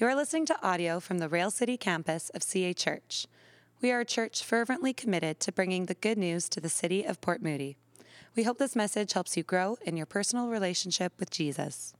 You're 0.00 0.14
listening 0.14 0.46
to 0.46 0.66
audio 0.66 0.98
from 0.98 1.18
the 1.18 1.28
Rail 1.28 1.50
City 1.50 1.76
campus 1.76 2.30
of 2.30 2.42
CA 2.42 2.72
Church. 2.72 3.26
We 3.82 3.92
are 3.92 4.00
a 4.00 4.04
church 4.06 4.42
fervently 4.42 4.94
committed 4.94 5.40
to 5.40 5.52
bringing 5.52 5.84
the 5.84 5.94
good 5.94 6.16
news 6.16 6.48
to 6.48 6.58
the 6.58 6.70
city 6.70 7.04
of 7.04 7.20
Port 7.20 7.42
Moody. 7.42 7.76
We 8.34 8.44
hope 8.44 8.56
this 8.56 8.74
message 8.74 9.12
helps 9.12 9.36
you 9.36 9.42
grow 9.42 9.76
in 9.84 9.98
your 9.98 10.06
personal 10.06 10.48
relationship 10.48 11.12
with 11.20 11.28
Jesus. 11.28 11.92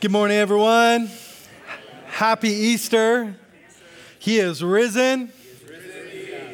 Good 0.00 0.12
morning, 0.12 0.36
everyone. 0.36 1.10
Happy 2.06 2.50
Easter. 2.50 3.34
He 4.20 4.38
is 4.38 4.62
risen. 4.62 5.32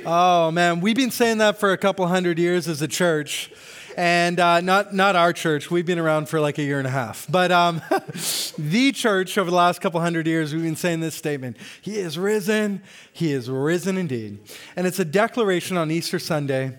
Oh, 0.07 0.51
man. 0.51 0.81
We've 0.81 0.97
been 0.97 1.11
saying 1.11 1.37
that 1.39 1.61
for 1.61 1.73
a 1.73 1.77
couple 1.77 2.07
hundred 2.07 2.39
years 2.39 2.69
as 2.69 2.81
a 2.81 2.89
church 2.89 3.53
and 3.97 4.39
uh, 4.41 4.61
not 4.61 4.95
not 4.95 5.17
our 5.17 5.33
church. 5.33 5.71
We've 5.71 5.87
been 5.87 5.99
around 5.99 6.29
for 6.29 6.41
like 6.41 6.59
a 6.59 6.63
year 6.63 6.79
and 6.79 6.87
a 6.87 6.91
half, 6.91 7.27
but 7.31 7.53
um, 7.53 7.83
the 8.59 8.93
church 8.93 9.39
over 9.39 9.51
the 9.51 9.57
last 9.57 9.81
couple 9.81 10.01
hundred 10.01 10.27
years, 10.27 10.53
we've 10.53 10.63
been 10.63 10.77
saying 10.77 11.01
this 11.01 11.15
statement: 11.15 11.57
He 11.81 11.99
is 11.99 12.19
risen. 12.19 12.83
He 13.13 13.33
is 13.33 13.49
risen 13.51 13.97
indeed, 13.97 14.41
and 14.77 14.87
it's 14.87 14.99
a 14.99 15.05
declaration 15.05 15.77
on 15.77 15.91
Easter 15.91 16.19
Sunday 16.19 16.79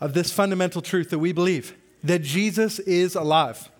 of 0.00 0.14
this 0.14 0.32
fundamental 0.32 0.82
truth 0.82 1.10
that 1.10 1.18
we 1.18 1.32
believe 1.32 1.76
that 2.02 2.22
Jesus 2.22 2.78
is 2.80 3.14
alive. 3.14 3.70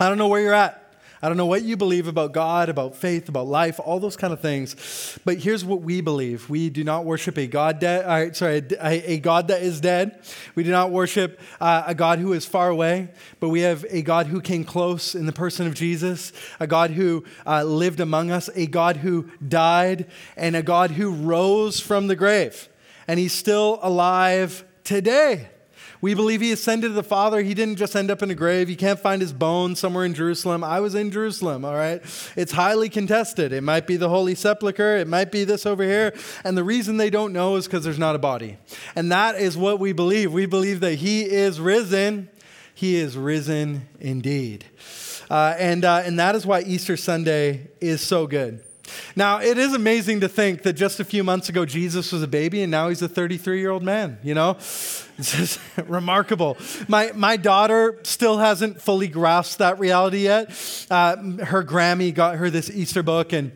I 0.00 0.08
don't 0.08 0.18
know 0.18 0.28
where 0.28 0.40
you're 0.40 0.54
at. 0.54 0.85
I 1.22 1.28
don't 1.28 1.38
know 1.38 1.46
what 1.46 1.62
you 1.62 1.78
believe 1.78 2.08
about 2.08 2.32
God, 2.32 2.68
about 2.68 2.94
faith, 2.94 3.28
about 3.28 3.46
life, 3.46 3.80
all 3.82 3.98
those 3.98 4.16
kind 4.16 4.34
of 4.34 4.40
things. 4.40 5.18
But 5.24 5.38
here's 5.38 5.64
what 5.64 5.80
we 5.80 6.02
believe: 6.02 6.50
we 6.50 6.68
do 6.68 6.84
not 6.84 7.06
worship 7.06 7.38
a 7.38 7.46
God. 7.46 7.82
Uh, 7.82 8.32
sorry, 8.34 8.62
a, 8.80 9.12
a, 9.12 9.18
God 9.18 9.48
that 9.48 9.62
is 9.62 9.80
dead. 9.80 10.20
We 10.54 10.62
do 10.62 10.70
not 10.70 10.90
worship 10.90 11.40
uh, 11.58 11.84
a 11.86 11.94
God 11.94 12.18
who 12.18 12.34
is 12.34 12.44
far 12.44 12.68
away, 12.68 13.08
but 13.40 13.48
we 13.48 13.60
have 13.60 13.86
a 13.88 14.02
God 14.02 14.26
who 14.26 14.42
came 14.42 14.64
close 14.64 15.14
in 15.14 15.24
the 15.24 15.32
person 15.32 15.66
of 15.66 15.74
Jesus, 15.74 16.32
a 16.60 16.66
God 16.66 16.90
who 16.90 17.24
uh, 17.46 17.64
lived 17.64 18.00
among 18.00 18.30
us, 18.30 18.50
a 18.54 18.66
God 18.66 18.98
who 18.98 19.30
died, 19.46 20.06
and 20.36 20.54
a 20.54 20.62
God 20.62 20.90
who 20.90 21.10
rose 21.10 21.80
from 21.80 22.08
the 22.08 22.16
grave, 22.16 22.68
and 23.08 23.18
He's 23.18 23.32
still 23.32 23.78
alive 23.82 24.64
today. 24.84 25.48
We 26.00 26.14
believe 26.14 26.40
he 26.40 26.52
ascended 26.52 26.88
to 26.88 26.94
the 26.94 27.02
Father. 27.02 27.42
He 27.42 27.54
didn't 27.54 27.76
just 27.76 27.96
end 27.96 28.10
up 28.10 28.22
in 28.22 28.30
a 28.30 28.34
grave. 28.34 28.68
You 28.68 28.76
can't 28.76 28.98
find 28.98 29.20
his 29.20 29.32
bones 29.32 29.78
somewhere 29.78 30.04
in 30.04 30.14
Jerusalem. 30.14 30.62
I 30.62 30.80
was 30.80 30.94
in 30.94 31.10
Jerusalem, 31.10 31.64
all 31.64 31.74
right? 31.74 32.02
It's 32.36 32.52
highly 32.52 32.88
contested. 32.88 33.52
It 33.52 33.62
might 33.62 33.86
be 33.86 33.96
the 33.96 34.08
Holy 34.08 34.34
Sepulchre, 34.34 34.98
it 34.98 35.08
might 35.08 35.32
be 35.32 35.44
this 35.44 35.66
over 35.66 35.82
here. 35.82 36.14
And 36.44 36.56
the 36.56 36.64
reason 36.64 36.96
they 36.96 37.10
don't 37.10 37.32
know 37.32 37.56
is 37.56 37.66
because 37.66 37.84
there's 37.84 37.98
not 37.98 38.14
a 38.14 38.18
body. 38.18 38.58
And 38.94 39.10
that 39.12 39.36
is 39.36 39.56
what 39.56 39.80
we 39.80 39.92
believe. 39.92 40.32
We 40.32 40.46
believe 40.46 40.80
that 40.80 40.96
he 40.96 41.22
is 41.22 41.60
risen. 41.60 42.28
He 42.74 42.96
is 42.96 43.16
risen 43.16 43.88
indeed. 44.00 44.66
Uh, 45.30 45.54
and, 45.58 45.84
uh, 45.84 46.02
and 46.04 46.18
that 46.18 46.34
is 46.34 46.46
why 46.46 46.60
Easter 46.60 46.96
Sunday 46.96 47.68
is 47.80 48.00
so 48.00 48.26
good. 48.26 48.62
Now, 49.14 49.40
it 49.40 49.58
is 49.58 49.74
amazing 49.74 50.20
to 50.20 50.28
think 50.28 50.62
that 50.62 50.74
just 50.74 51.00
a 51.00 51.04
few 51.04 51.24
months 51.24 51.48
ago, 51.48 51.64
Jesus 51.64 52.12
was 52.12 52.22
a 52.22 52.28
baby 52.28 52.62
and 52.62 52.70
now 52.70 52.88
he's 52.88 53.02
a 53.02 53.08
33 53.08 53.60
year 53.60 53.70
old 53.70 53.82
man, 53.82 54.18
you 54.22 54.34
know? 54.34 54.56
It's 55.18 55.34
just 55.34 55.60
remarkable. 55.86 56.58
My, 56.88 57.10
my 57.14 57.38
daughter 57.38 58.00
still 58.02 58.36
hasn't 58.36 58.82
fully 58.82 59.08
grasped 59.08 59.60
that 59.60 59.78
reality 59.78 60.24
yet. 60.24 60.50
Uh, 60.90 61.16
her 61.42 61.64
Grammy 61.64 62.12
got 62.12 62.36
her 62.36 62.50
this 62.50 62.68
Easter 62.68 63.02
book 63.02 63.32
and 63.32 63.50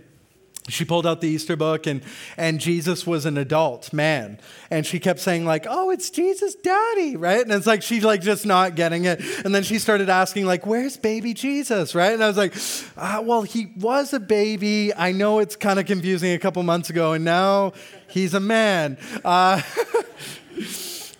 she 0.73 0.85
pulled 0.85 1.07
out 1.07 1.21
the 1.21 1.29
Easter 1.29 1.57
book 1.57 1.87
and, 1.87 2.03
and 2.37 2.61
Jesus 2.61 3.07
was 3.07 3.27
an 3.27 3.39
adult 3.39 3.93
man. 3.93 4.39
And 4.71 4.87
she 4.87 5.01
kept 5.01 5.21
saying, 5.21 5.45
like, 5.45 5.67
oh, 5.69 5.91
it's 5.91 6.11
Jesus 6.11 6.55
daddy, 6.55 7.17
right? 7.17 7.41
And 7.41 7.53
it's 7.53 7.67
like 7.67 7.83
she's 7.83 8.05
like 8.05 8.21
just 8.21 8.47
not 8.47 8.75
getting 8.75 9.05
it. 9.05 9.21
And 9.45 9.55
then 9.55 9.63
she 9.63 9.79
started 9.79 10.09
asking, 10.09 10.47
like, 10.47 10.67
where's 10.67 10.97
baby 10.97 11.35
Jesus, 11.35 11.95
right? 11.95 12.13
And 12.13 12.23
I 12.23 12.29
was 12.29 12.37
like, 12.37 12.55
ah, 12.97 13.21
well, 13.23 13.43
he 13.43 13.73
was 13.77 14.13
a 14.13 14.21
baby. 14.21 14.95
I 14.95 15.13
know 15.13 15.39
it's 15.39 15.57
kind 15.57 15.79
of 15.79 15.87
confusing 15.87 16.33
a 16.33 16.39
couple 16.39 16.63
months 16.63 16.91
ago, 16.91 17.13
and 17.13 17.25
now 17.25 17.73
he's 18.09 18.35
a 18.35 18.41
man. 18.41 18.99
Uh, 19.25 19.63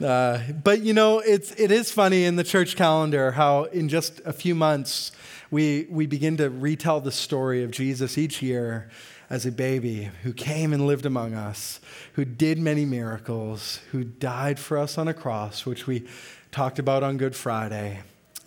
uh, 0.05 0.41
but 0.63 0.81
you 0.83 0.93
know, 0.93 1.21
it's 1.21 1.53
it 1.53 1.71
is 1.71 1.91
funny 1.91 2.25
in 2.25 2.37
the 2.37 2.45
church 2.45 2.77
calendar 2.77 3.33
how 3.33 3.65
in 3.65 3.89
just 3.89 4.21
a 4.25 4.33
few 4.33 4.55
months 4.55 5.13
we 5.51 5.87
we 5.91 6.07
begin 6.07 6.37
to 6.37 6.51
retell 6.51 7.01
the 7.01 7.13
story 7.13 7.65
of 7.65 7.71
Jesus 7.71 8.17
each 8.17 8.43
year 8.43 8.89
as 9.31 9.47
a 9.47 9.53
baby 9.53 10.11
who 10.25 10.33
came 10.33 10.73
and 10.73 10.89
lived 10.89 11.07
among 11.07 11.35
us, 11.35 11.81
who 12.15 12.25
did 12.25 12.59
many 12.59 12.85
miracles, 12.85 13.81
who 13.93 14.03
died 14.03 14.59
for 14.59 14.77
us 14.77 14.99
on 14.99 15.07
a 15.07 15.15
cross, 15.15 15.65
which 15.65 15.87
we 15.87 16.05
talked 16.51 16.81
about 16.81 17.05
on 17.05 17.17
Good 17.17 17.37
Friday, 17.37 18.01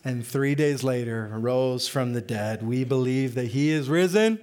and 0.03 0.27
three 0.27 0.55
days 0.55 0.83
later 0.83 1.29
rose 1.31 1.87
from 1.87 2.11
the 2.11 2.19
dead. 2.19 2.61
We 2.61 2.83
believe 2.83 3.33
that 3.35 3.47
he 3.47 3.69
is 3.69 3.87
risen. 3.87 4.37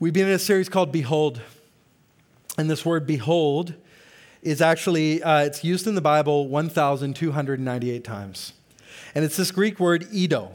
We've 0.00 0.12
been 0.12 0.26
in 0.26 0.34
a 0.34 0.38
series 0.40 0.68
called 0.68 0.90
Behold. 0.90 1.40
And 2.56 2.68
this 2.68 2.84
word 2.84 3.06
behold 3.06 3.74
is 4.42 4.60
actually, 4.60 5.22
uh, 5.22 5.44
it's 5.44 5.62
used 5.62 5.86
in 5.86 5.94
the 5.94 6.00
Bible 6.00 6.48
1,298 6.48 8.02
times. 8.02 8.52
And 9.14 9.24
it's 9.24 9.36
this 9.36 9.52
Greek 9.52 9.78
word, 9.78 10.02
eido, 10.10 10.50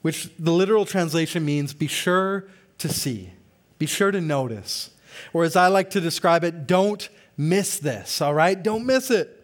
which 0.00 0.30
the 0.38 0.50
literal 0.50 0.86
translation 0.86 1.44
means 1.44 1.74
be 1.74 1.86
sure 1.86 2.46
to 2.78 2.88
see. 2.88 3.30
Be 3.78 3.86
sure 3.86 4.10
to 4.10 4.20
notice. 4.20 4.90
Or 5.32 5.44
as 5.44 5.56
I 5.56 5.68
like 5.68 5.90
to 5.90 6.00
describe 6.00 6.44
it, 6.44 6.66
don't 6.66 7.08
miss 7.36 7.78
this, 7.78 8.20
all 8.20 8.34
right? 8.34 8.60
Don't 8.60 8.86
miss 8.86 9.10
it. 9.10 9.38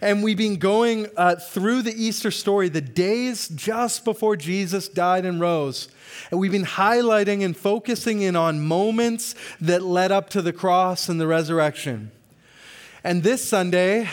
And 0.00 0.22
we've 0.22 0.36
been 0.36 0.56
going 0.56 1.08
uh, 1.16 1.36
through 1.36 1.82
the 1.82 1.92
Easter 1.92 2.30
story, 2.30 2.68
the 2.68 2.80
days 2.80 3.48
just 3.48 4.04
before 4.04 4.36
Jesus 4.36 4.88
died 4.88 5.26
and 5.26 5.40
rose. 5.40 5.88
And 6.30 6.38
we've 6.38 6.52
been 6.52 6.64
highlighting 6.64 7.44
and 7.44 7.56
focusing 7.56 8.22
in 8.22 8.36
on 8.36 8.64
moments 8.64 9.34
that 9.60 9.82
led 9.82 10.12
up 10.12 10.30
to 10.30 10.42
the 10.42 10.52
cross 10.52 11.08
and 11.08 11.20
the 11.20 11.26
resurrection. 11.26 12.12
And 13.02 13.22
this 13.22 13.44
Sunday, 13.44 14.08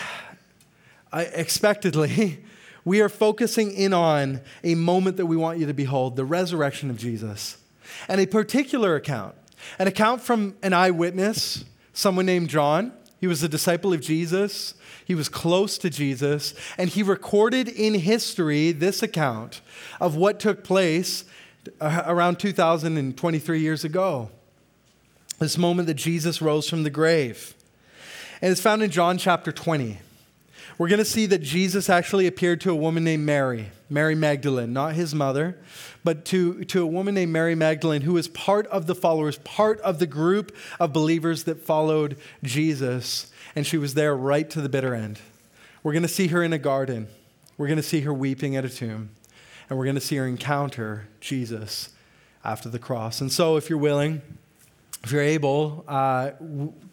I, 1.11 1.23
expectedly, 1.23 2.43
we 2.85 3.01
are 3.01 3.09
focusing 3.09 3.71
in 3.71 3.93
on 3.93 4.41
a 4.63 4.73
moment 4.75 5.17
that 5.17 5.27
we 5.27 5.37
want 5.37 5.59
you 5.59 5.67
to 5.67 5.73
behold 5.73 6.15
the 6.15 6.25
resurrection 6.25 6.89
of 6.89 6.97
Jesus 6.97 7.60
and 8.07 8.21
a 8.21 8.25
particular 8.25 8.95
account, 8.95 9.35
an 9.79 9.87
account 9.87 10.21
from 10.21 10.55
an 10.63 10.73
eyewitness, 10.73 11.65
someone 11.93 12.25
named 12.25 12.49
John. 12.49 12.93
He 13.19 13.27
was 13.27 13.43
a 13.43 13.49
disciple 13.49 13.93
of 13.93 14.01
Jesus. 14.01 14.73
He 15.05 15.15
was 15.15 15.29
close 15.29 15.77
to 15.79 15.89
Jesus, 15.89 16.53
and 16.77 16.89
he 16.89 17.03
recorded 17.03 17.67
in 17.67 17.95
history 17.95 18.71
this 18.71 19.03
account 19.03 19.61
of 19.99 20.15
what 20.15 20.39
took 20.39 20.63
place 20.63 21.25
uh, 21.79 22.03
around 22.05 22.39
2023 22.39 23.59
years 23.59 23.83
ago. 23.83 24.29
This 25.39 25.57
moment 25.57 25.87
that 25.87 25.95
Jesus 25.95 26.41
rose 26.41 26.69
from 26.69 26.83
the 26.83 26.89
grave. 26.89 27.55
And 28.41 28.51
it's 28.51 28.61
found 28.61 28.83
in 28.83 28.89
John 28.89 29.17
chapter 29.17 29.51
20 29.51 29.99
we're 30.81 30.87
going 30.87 30.97
to 30.97 31.05
see 31.05 31.27
that 31.27 31.43
Jesus 31.43 31.91
actually 31.91 32.25
appeared 32.25 32.59
to 32.61 32.71
a 32.71 32.75
woman 32.75 33.03
named 33.03 33.23
Mary, 33.23 33.69
Mary 33.87 34.15
Magdalene, 34.15 34.73
not 34.73 34.95
his 34.95 35.13
mother, 35.13 35.59
but 36.03 36.25
to, 36.25 36.65
to 36.65 36.81
a 36.81 36.87
woman 36.87 37.13
named 37.13 37.31
Mary 37.31 37.53
Magdalene, 37.53 38.01
who 38.01 38.13
was 38.13 38.27
part 38.27 38.65
of 38.65 38.87
the 38.87 38.95
followers, 38.95 39.37
part 39.37 39.79
of 39.81 39.99
the 39.99 40.07
group 40.07 40.57
of 40.79 40.91
believers 40.91 41.43
that 41.43 41.63
followed 41.63 42.17
Jesus. 42.41 43.31
And 43.55 43.67
she 43.67 43.77
was 43.77 43.93
there 43.93 44.15
right 44.15 44.49
to 44.49 44.59
the 44.59 44.69
bitter 44.69 44.95
end. 44.95 45.19
We're 45.83 45.93
going 45.93 46.01
to 46.01 46.07
see 46.07 46.29
her 46.29 46.41
in 46.41 46.51
a 46.51 46.57
garden. 46.57 47.09
We're 47.59 47.67
going 47.67 47.77
to 47.77 47.83
see 47.83 48.01
her 48.01 48.11
weeping 48.11 48.55
at 48.55 48.65
a 48.65 48.69
tomb. 48.69 49.11
And 49.69 49.77
we're 49.77 49.85
going 49.85 49.93
to 49.93 50.01
see 50.01 50.15
her 50.15 50.25
encounter 50.25 51.07
Jesus 51.19 51.89
after 52.43 52.69
the 52.69 52.79
cross. 52.79 53.21
And 53.21 53.31
so, 53.31 53.55
if 53.55 53.69
you're 53.69 53.77
willing, 53.77 54.23
if 55.03 55.11
you're 55.11 55.21
able, 55.21 55.83
uh, 55.87 56.31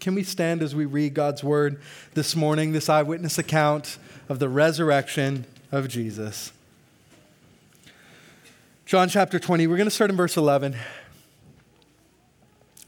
can 0.00 0.14
we 0.14 0.22
stand 0.22 0.62
as 0.62 0.74
we 0.74 0.86
read 0.86 1.12
God's 1.12 1.44
word 1.44 1.80
this 2.14 2.34
morning, 2.34 2.72
this 2.72 2.88
eyewitness 2.88 3.38
account 3.38 3.98
of 4.28 4.38
the 4.38 4.48
resurrection 4.48 5.44
of 5.70 5.88
Jesus? 5.88 6.52
John 8.86 9.10
chapter 9.10 9.38
20, 9.38 9.66
we're 9.66 9.76
going 9.76 9.88
to 9.88 9.94
start 9.94 10.10
in 10.10 10.16
verse 10.16 10.38
11. 10.38 10.74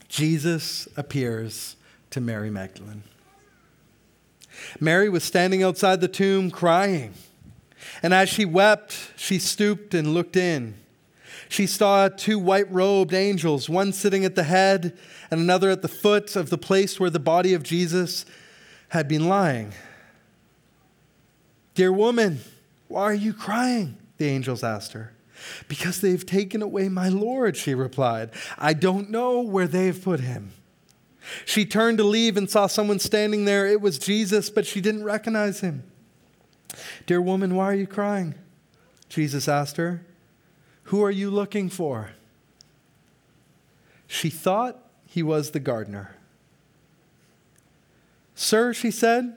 Jesus 0.09 0.89
appears 0.97 1.77
to 2.09 2.21
Mary 2.21 2.51
Magdalene. 2.51 3.03
Mary 4.81 5.11
was 5.11 5.23
standing 5.23 5.63
outside 5.63 6.01
the 6.01 6.09
tomb 6.09 6.51
crying. 6.51 7.13
And 8.03 8.15
as 8.15 8.31
she 8.31 8.47
wept, 8.47 9.13
she 9.17 9.39
stooped 9.39 9.93
and 9.93 10.15
looked 10.15 10.37
in 10.37 10.80
she 11.51 11.67
saw 11.67 12.09
two 12.09 12.39
white 12.39 12.71
robed 12.71 13.13
angels, 13.13 13.69
one 13.69 13.93
sitting 13.93 14.25
at 14.25 14.37
the 14.37 14.45
head 14.45 14.97
and 15.33 15.41
another 15.41 15.69
at 15.69 15.83
the 15.83 15.89
foot 15.89 16.37
of 16.37 16.49
the 16.49 16.57
place 16.57 17.01
where 17.01 17.11
the 17.11 17.19
body 17.19 17.55
of 17.55 17.65
Jesus 17.65 18.25
had 18.91 19.09
been 19.09 19.29
lying. 19.29 19.73
Dear 21.75 21.93
woman, 21.93 22.39
why 22.87 23.03
are 23.03 23.13
you 23.13 23.35
crying? 23.35 23.99
The 24.19 24.27
angels 24.27 24.63
asked 24.63 24.93
her. 24.93 25.13
Because 25.67 26.01
they've 26.01 26.25
taken 26.25 26.63
away 26.63 26.89
my 26.89 27.09
Lord, 27.09 27.57
she 27.57 27.75
replied. 27.75 28.31
I 28.57 28.73
don't 28.73 29.11
know 29.11 29.41
where 29.41 29.67
they've 29.67 30.01
put 30.01 30.21
him. 30.21 30.53
She 31.45 31.65
turned 31.65 31.99
to 31.99 32.05
leave 32.05 32.37
and 32.37 32.49
saw 32.49 32.69
someone 32.69 33.01
standing 33.01 33.45
there. 33.45 33.67
It 33.67 33.81
was 33.81 33.99
Jesus, 33.99 34.51
but 34.51 34.67
she 34.67 34.81
didn't 34.81 35.03
recognize 35.03 35.63
him. 35.63 35.83
Dear 37.07 37.21
woman, 37.21 37.57
why 37.57 37.65
are 37.65 37.75
you 37.75 37.89
crying? 37.89 38.37
Jesus 39.09 39.49
asked 39.49 39.79
her. 39.79 40.07
Who 40.91 41.05
are 41.05 41.11
you 41.13 41.31
looking 41.31 41.69
for? 41.69 42.11
She 44.09 44.29
thought 44.29 44.77
he 45.07 45.23
was 45.23 45.53
the 45.53 45.61
gardener. 45.61 46.17
Sir, 48.35 48.73
she 48.73 48.91
said, 48.91 49.37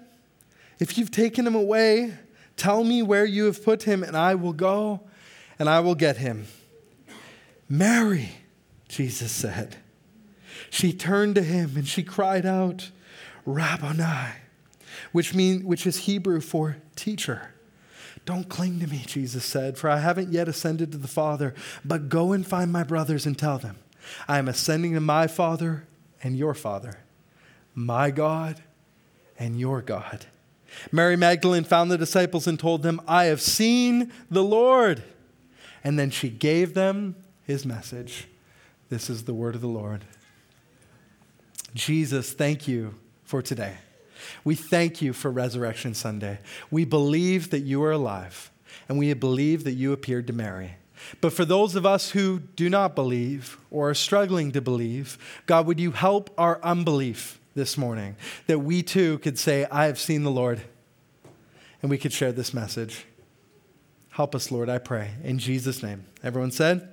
if 0.80 0.98
you've 0.98 1.12
taken 1.12 1.46
him 1.46 1.54
away, 1.54 2.16
tell 2.58 2.84
me 2.84 3.04
where 3.04 3.24
you 3.24 3.46
have 3.46 3.64
put 3.64 3.84
him, 3.84 4.02
and 4.02 4.18
I 4.18 4.34
will 4.34 4.54
go 4.54 5.02
and 5.60 5.70
I 5.70 5.80
will 5.80 5.94
get 5.94 6.18
him. 6.18 6.48
Mary, 7.70 8.32
Jesus 8.88 9.32
said. 9.32 9.76
She 10.72 10.92
turned 10.92 11.36
to 11.36 11.44
him 11.44 11.74
and 11.76 11.88
she 11.88 12.02
cried 12.02 12.48
out, 12.48 12.90
Rabboni, 13.46 14.32
which, 15.12 15.36
mean, 15.36 15.68
which 15.68 15.86
is 15.86 15.98
Hebrew 15.98 16.42
for 16.42 16.78
teacher. 16.96 17.53
Don't 18.26 18.48
cling 18.48 18.80
to 18.80 18.88
me, 18.88 19.04
Jesus 19.06 19.44
said, 19.44 19.78
for 19.78 19.90
I 19.90 20.00
haven't 20.00 20.32
yet 20.32 20.48
ascended 20.48 20.92
to 20.92 20.98
the 20.98 21.08
Father, 21.08 21.54
but 21.84 22.10
go 22.10 22.32
and 22.32 22.48
find 22.48 22.72
my 22.72 22.84
brothers 22.84 23.26
and 23.26 23.38
tell 23.38 23.58
them, 23.58 23.78
I 24.28 24.38
am 24.38 24.48
ascending 24.48 24.94
to 24.94 25.02
my 25.02 25.28
Father 25.28 25.86
and 26.22 26.38
your 26.38 26.54
Father, 26.54 27.00
my 27.76 28.12
God 28.12 28.62
and 29.38 29.60
your 29.60 29.82
God. 29.82 30.26
Mary 30.92 31.16
Magdalene 31.16 31.64
found 31.64 31.92
the 31.92 31.98
disciples 31.98 32.48
and 32.48 32.60
told 32.60 32.82
them, 32.82 33.02
I 33.08 33.26
have 33.26 33.42
seen 33.42 34.12
the 34.32 34.44
Lord. 34.44 35.04
And 35.84 36.00
then 36.00 36.10
she 36.10 36.30
gave 36.30 36.74
them 36.74 37.16
his 37.46 37.66
message. 37.66 38.28
This 38.90 39.10
is 39.10 39.26
the 39.26 39.34
word 39.34 39.56
of 39.56 39.62
the 39.62 39.68
Lord. 39.68 40.06
Jesus, 41.74 42.32
thank 42.32 42.68
you 42.68 42.96
for 43.24 43.42
today. 43.42 43.76
We 44.44 44.56
thank 44.56 45.02
you 45.02 45.14
for 45.14 45.32
Resurrection 45.32 45.94
Sunday. 45.94 46.40
We 46.72 46.86
believe 46.86 47.50
that 47.52 47.62
you 47.62 47.84
are 47.84 47.92
alive, 47.92 48.52
and 48.88 48.98
we 48.98 49.14
believe 49.14 49.64
that 49.64 49.74
you 49.74 49.92
appeared 49.92 50.28
to 50.28 50.34
Mary. 50.34 50.76
But 51.22 51.34
for 51.34 51.46
those 51.46 51.76
of 51.76 51.86
us 51.86 52.12
who 52.12 52.40
do 52.40 52.70
not 52.70 52.96
believe 52.96 53.58
or 53.72 53.90
are 53.90 53.96
struggling 53.96 54.52
to 54.54 54.62
believe, 54.62 55.18
God, 55.46 55.68
would 55.68 55.80
you 55.80 55.92
help 55.92 56.34
our 56.38 56.60
unbelief 56.64 57.40
this 57.56 57.78
morning 57.78 58.16
that 58.48 58.60
we 58.60 58.82
too 58.82 59.20
could 59.20 59.38
say, 59.38 59.66
I 59.72 59.86
have 59.86 60.00
seen 60.00 60.24
the 60.24 60.32
Lord, 60.32 60.62
and 61.82 61.90
we 61.90 61.98
could 61.98 62.14
share 62.14 62.32
this 62.32 62.54
message. 62.54 63.06
Help 64.10 64.36
us, 64.36 64.52
Lord, 64.52 64.70
I 64.70 64.78
pray. 64.78 65.12
In 65.24 65.40
Jesus' 65.40 65.84
name. 65.84 66.06
Everyone 66.24 66.52
said, 66.52 66.88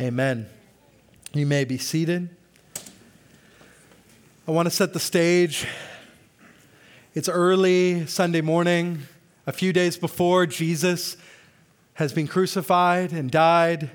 Amen. 0.00 0.48
You 1.32 1.46
may 1.46 1.64
be 1.64 1.76
seated. 1.76 2.30
I 4.48 4.50
want 4.50 4.66
to 4.66 4.70
set 4.70 4.92
the 4.92 5.00
stage. 5.00 5.66
It's 7.16 7.30
early 7.30 8.04
Sunday 8.04 8.42
morning, 8.42 8.98
a 9.46 9.52
few 9.52 9.72
days 9.72 9.96
before 9.96 10.44
Jesus 10.44 11.16
has 11.94 12.12
been 12.12 12.28
crucified 12.28 13.10
and 13.10 13.30
died. 13.30 13.88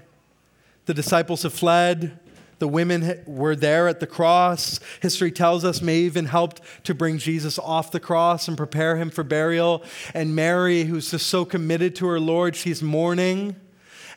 The 0.88 0.96
disciples 0.96 1.44
have 1.44 1.54
fled. 1.54 2.20
The 2.58 2.68
women 2.68 3.22
were 3.28 3.56
there 3.56 3.88
at 3.88 4.00
the 4.00 4.08
cross. 4.08 4.80
History 5.04 5.32
tells 5.32 5.64
us 5.64 5.84
may 5.84 6.00
even 6.00 6.26
helped 6.26 6.62
to 6.86 6.96
bring 6.96 7.20
Jesus 7.20 7.60
off 7.60 7.92
the 7.92 8.00
cross 8.00 8.48
and 8.48 8.58
prepare 8.58 8.96
him 8.96 9.12
for 9.12 9.24
burial. 9.24 9.84
And 10.16 10.36
Mary, 10.36 10.86
who's 10.86 11.12
just 11.12 11.28
so 11.28 11.46
committed 11.46 11.96
to 11.98 12.08
her 12.08 12.20
Lord, 12.20 12.56
she's 12.56 12.82
mourning. 12.82 13.56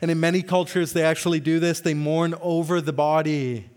And 0.01 0.09
in 0.09 0.19
many 0.19 0.41
cultures, 0.41 0.93
they 0.93 1.03
actually 1.03 1.39
do 1.39 1.59
this. 1.59 1.79
They 1.79 1.93
mourn 1.93 2.33
over 2.41 2.81
the 2.81 2.91
body. 2.91 3.69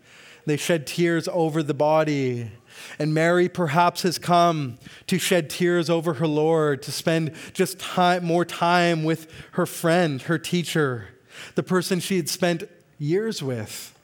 They 0.46 0.56
shed 0.56 0.86
tears 0.86 1.28
over 1.28 1.62
the 1.62 1.74
body. 1.74 2.50
And 2.98 3.14
Mary 3.14 3.48
perhaps 3.48 4.02
has 4.02 4.18
come 4.18 4.78
to 5.06 5.18
shed 5.18 5.50
tears 5.50 5.88
over 5.88 6.14
her 6.14 6.26
Lord, 6.26 6.82
to 6.82 6.92
spend 6.92 7.32
just 7.52 7.78
time, 7.78 8.24
more 8.24 8.44
time 8.44 9.04
with 9.04 9.30
her 9.52 9.66
friend, 9.66 10.22
her 10.22 10.38
teacher, 10.38 11.08
the 11.54 11.62
person 11.62 12.00
she 12.00 12.16
had 12.16 12.28
spent 12.28 12.64
years 12.98 13.42
with. 13.42 13.94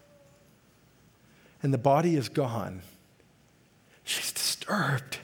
And 1.62 1.72
the 1.72 1.78
body 1.78 2.16
is 2.16 2.28
gone. 2.28 2.82
She's 4.04 4.32
disturbed. 4.32 5.18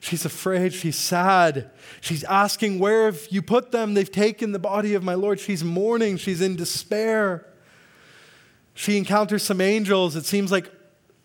She's 0.00 0.24
afraid. 0.24 0.72
She's 0.72 0.96
sad. 0.96 1.70
She's 2.00 2.24
asking, 2.24 2.80
Where 2.80 3.04
have 3.04 3.28
you 3.30 3.40
put 3.40 3.70
them? 3.70 3.94
They've 3.94 4.10
taken 4.10 4.50
the 4.50 4.58
body 4.58 4.94
of 4.94 5.04
my 5.04 5.14
Lord. 5.14 5.38
She's 5.38 5.62
mourning. 5.62 6.16
She's 6.16 6.40
in 6.40 6.56
despair. 6.56 7.46
She 8.74 8.96
encounters 8.96 9.42
some 9.44 9.60
angels. 9.60 10.16
It 10.16 10.24
seems 10.24 10.50
like 10.50 10.72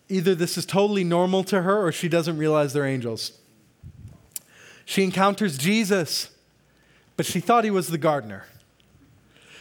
either 0.08 0.34
this 0.34 0.56
is 0.56 0.64
totally 0.64 1.04
normal 1.04 1.44
to 1.44 1.62
her 1.62 1.86
or 1.86 1.92
she 1.92 2.08
doesn't 2.08 2.38
realize 2.38 2.72
they're 2.72 2.86
angels. 2.86 3.32
She 4.84 5.04
encounters 5.04 5.58
Jesus, 5.58 6.30
but 7.16 7.26
she 7.26 7.40
thought 7.40 7.64
he 7.64 7.70
was 7.70 7.88
the 7.88 7.98
gardener. 7.98 8.46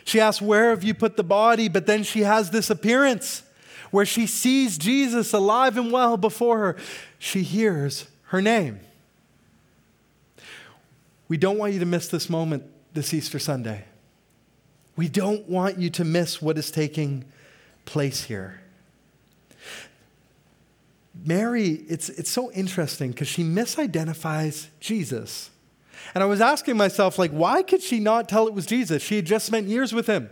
She 0.05 0.21
asks, 0.21 0.41
Where 0.41 0.69
have 0.69 0.83
you 0.83 0.93
put 0.93 1.17
the 1.17 1.23
body? 1.23 1.67
But 1.67 1.85
then 1.85 2.03
she 2.03 2.21
has 2.21 2.49
this 2.49 2.69
appearance 2.69 3.43
where 3.91 4.05
she 4.05 4.25
sees 4.25 4.77
Jesus 4.77 5.33
alive 5.33 5.77
and 5.77 5.91
well 5.91 6.15
before 6.15 6.59
her. 6.59 6.77
She 7.19 7.43
hears 7.43 8.07
her 8.27 8.41
name. 8.41 8.79
We 11.27 11.35
don't 11.35 11.57
want 11.57 11.73
you 11.73 11.79
to 11.79 11.85
miss 11.85 12.07
this 12.07 12.29
moment 12.29 12.63
this 12.93 13.13
Easter 13.13 13.37
Sunday. 13.37 13.83
We 14.95 15.09
don't 15.09 15.47
want 15.49 15.77
you 15.77 15.89
to 15.91 16.05
miss 16.05 16.41
what 16.41 16.57
is 16.57 16.71
taking 16.71 17.25
place 17.85 18.23
here. 18.23 18.61
Mary, 21.25 21.85
it's, 21.87 22.09
it's 22.09 22.29
so 22.29 22.51
interesting 22.51 23.11
because 23.11 23.27
she 23.27 23.43
misidentifies 23.43 24.67
Jesus. 24.79 25.49
And 26.13 26.23
I 26.23 26.27
was 26.27 26.41
asking 26.41 26.77
myself, 26.77 27.17
like, 27.19 27.31
why 27.31 27.63
could 27.63 27.81
she 27.81 27.99
not 27.99 28.29
tell 28.29 28.47
it 28.47 28.53
was 28.53 28.65
Jesus? 28.65 29.01
She 29.01 29.17
had 29.17 29.25
just 29.25 29.45
spent 29.45 29.67
years 29.67 29.93
with 29.93 30.07
him. 30.07 30.29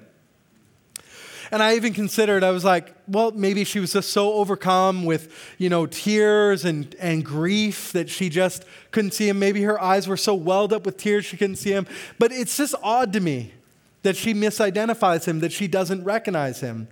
And 1.51 1.61
I 1.61 1.75
even 1.75 1.93
considered, 1.93 2.43
I 2.43 2.49
was 2.51 2.65
like, 2.65 2.93
well, 3.07 3.31
maybe 3.31 3.63
she 3.63 3.79
was 3.79 3.93
just 3.93 4.11
so 4.11 4.33
overcome 4.33 5.05
with, 5.05 5.31
you 5.57 5.69
know, 5.69 5.85
tears 5.85 6.65
and, 6.65 6.95
and 6.95 7.23
grief 7.23 7.91
that 7.91 8.09
she 8.09 8.29
just 8.29 8.65
couldn't 8.91 9.11
see 9.11 9.29
him. 9.29 9.37
Maybe 9.37 9.61
her 9.61 9.79
eyes 9.81 10.07
were 10.07 10.17
so 10.17 10.33
welled 10.33 10.73
up 10.73 10.85
with 10.85 10.97
tears 10.97 11.25
she 11.25 11.37
couldn't 11.37 11.57
see 11.57 11.71
him. 11.71 11.85
But 12.17 12.31
it's 12.31 12.57
just 12.57 12.73
odd 12.81 13.13
to 13.13 13.19
me 13.19 13.53
that 14.01 14.15
she 14.15 14.33
misidentifies 14.33 15.25
him, 15.25 15.39
that 15.39 15.51
she 15.51 15.67
doesn't 15.67 16.03
recognize 16.03 16.61
him. 16.61 16.87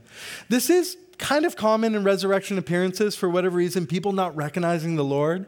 This 0.50 0.70
is 0.70 0.98
kind 1.24 1.46
of 1.46 1.56
common 1.56 1.96
in 1.96 2.04
resurrection 2.04 2.58
appearances 2.58 3.16
for 3.16 3.30
whatever 3.30 3.56
reason, 3.56 3.88
people 3.88 4.12
not 4.12 4.36
recognizing 4.36 4.98
the 4.98 5.06
Lord. 5.06 5.46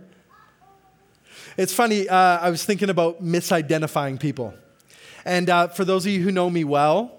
It's 1.57 1.74
funny, 1.74 2.07
uh, 2.07 2.16
I 2.16 2.50
was 2.50 2.63
thinking 2.63 2.89
about 2.89 3.22
misidentifying 3.22 4.18
people. 4.18 4.54
And 5.25 5.50
uh, 5.50 5.68
for 5.68 5.83
those 5.83 6.06
of 6.06 6.13
you 6.13 6.22
who 6.22 6.31
know 6.31 6.50
me 6.50 6.63
well, 6.63 7.12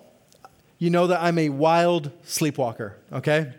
you 0.78 0.88
know 0.88 1.06
that 1.08 1.22
I'm 1.22 1.38
a 1.38 1.50
wild 1.50 2.10
sleepwalker, 2.24 2.96
okay? 3.12 3.52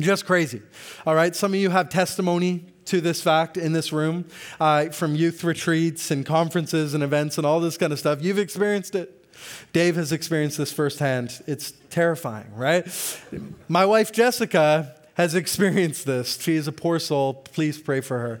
Just 0.00 0.24
crazy. 0.24 0.62
All 1.06 1.14
right, 1.14 1.36
some 1.36 1.52
of 1.52 1.60
you 1.60 1.68
have 1.68 1.90
testimony 1.90 2.64
to 2.86 3.02
this 3.02 3.20
fact 3.20 3.58
in 3.58 3.74
this 3.74 3.92
room 3.92 4.24
uh, 4.58 4.88
from 4.88 5.16
youth 5.16 5.44
retreats 5.44 6.10
and 6.10 6.24
conferences 6.24 6.94
and 6.94 7.04
events 7.04 7.36
and 7.36 7.46
all 7.46 7.60
this 7.60 7.76
kind 7.76 7.92
of 7.92 7.98
stuff. 7.98 8.22
You've 8.22 8.38
experienced 8.38 8.94
it. 8.94 9.17
Dave 9.72 9.96
has 9.96 10.12
experienced 10.12 10.58
this 10.58 10.72
firsthand. 10.72 11.42
It's 11.46 11.72
terrifying, 11.90 12.54
right? 12.54 12.86
My 13.68 13.84
wife 13.86 14.12
Jessica 14.12 14.94
has 15.14 15.34
experienced 15.34 16.06
this. 16.06 16.40
She 16.40 16.56
is 16.56 16.68
a 16.68 16.72
poor 16.72 16.98
soul. 16.98 17.34
Please 17.34 17.78
pray 17.78 18.00
for 18.00 18.18
her. 18.18 18.40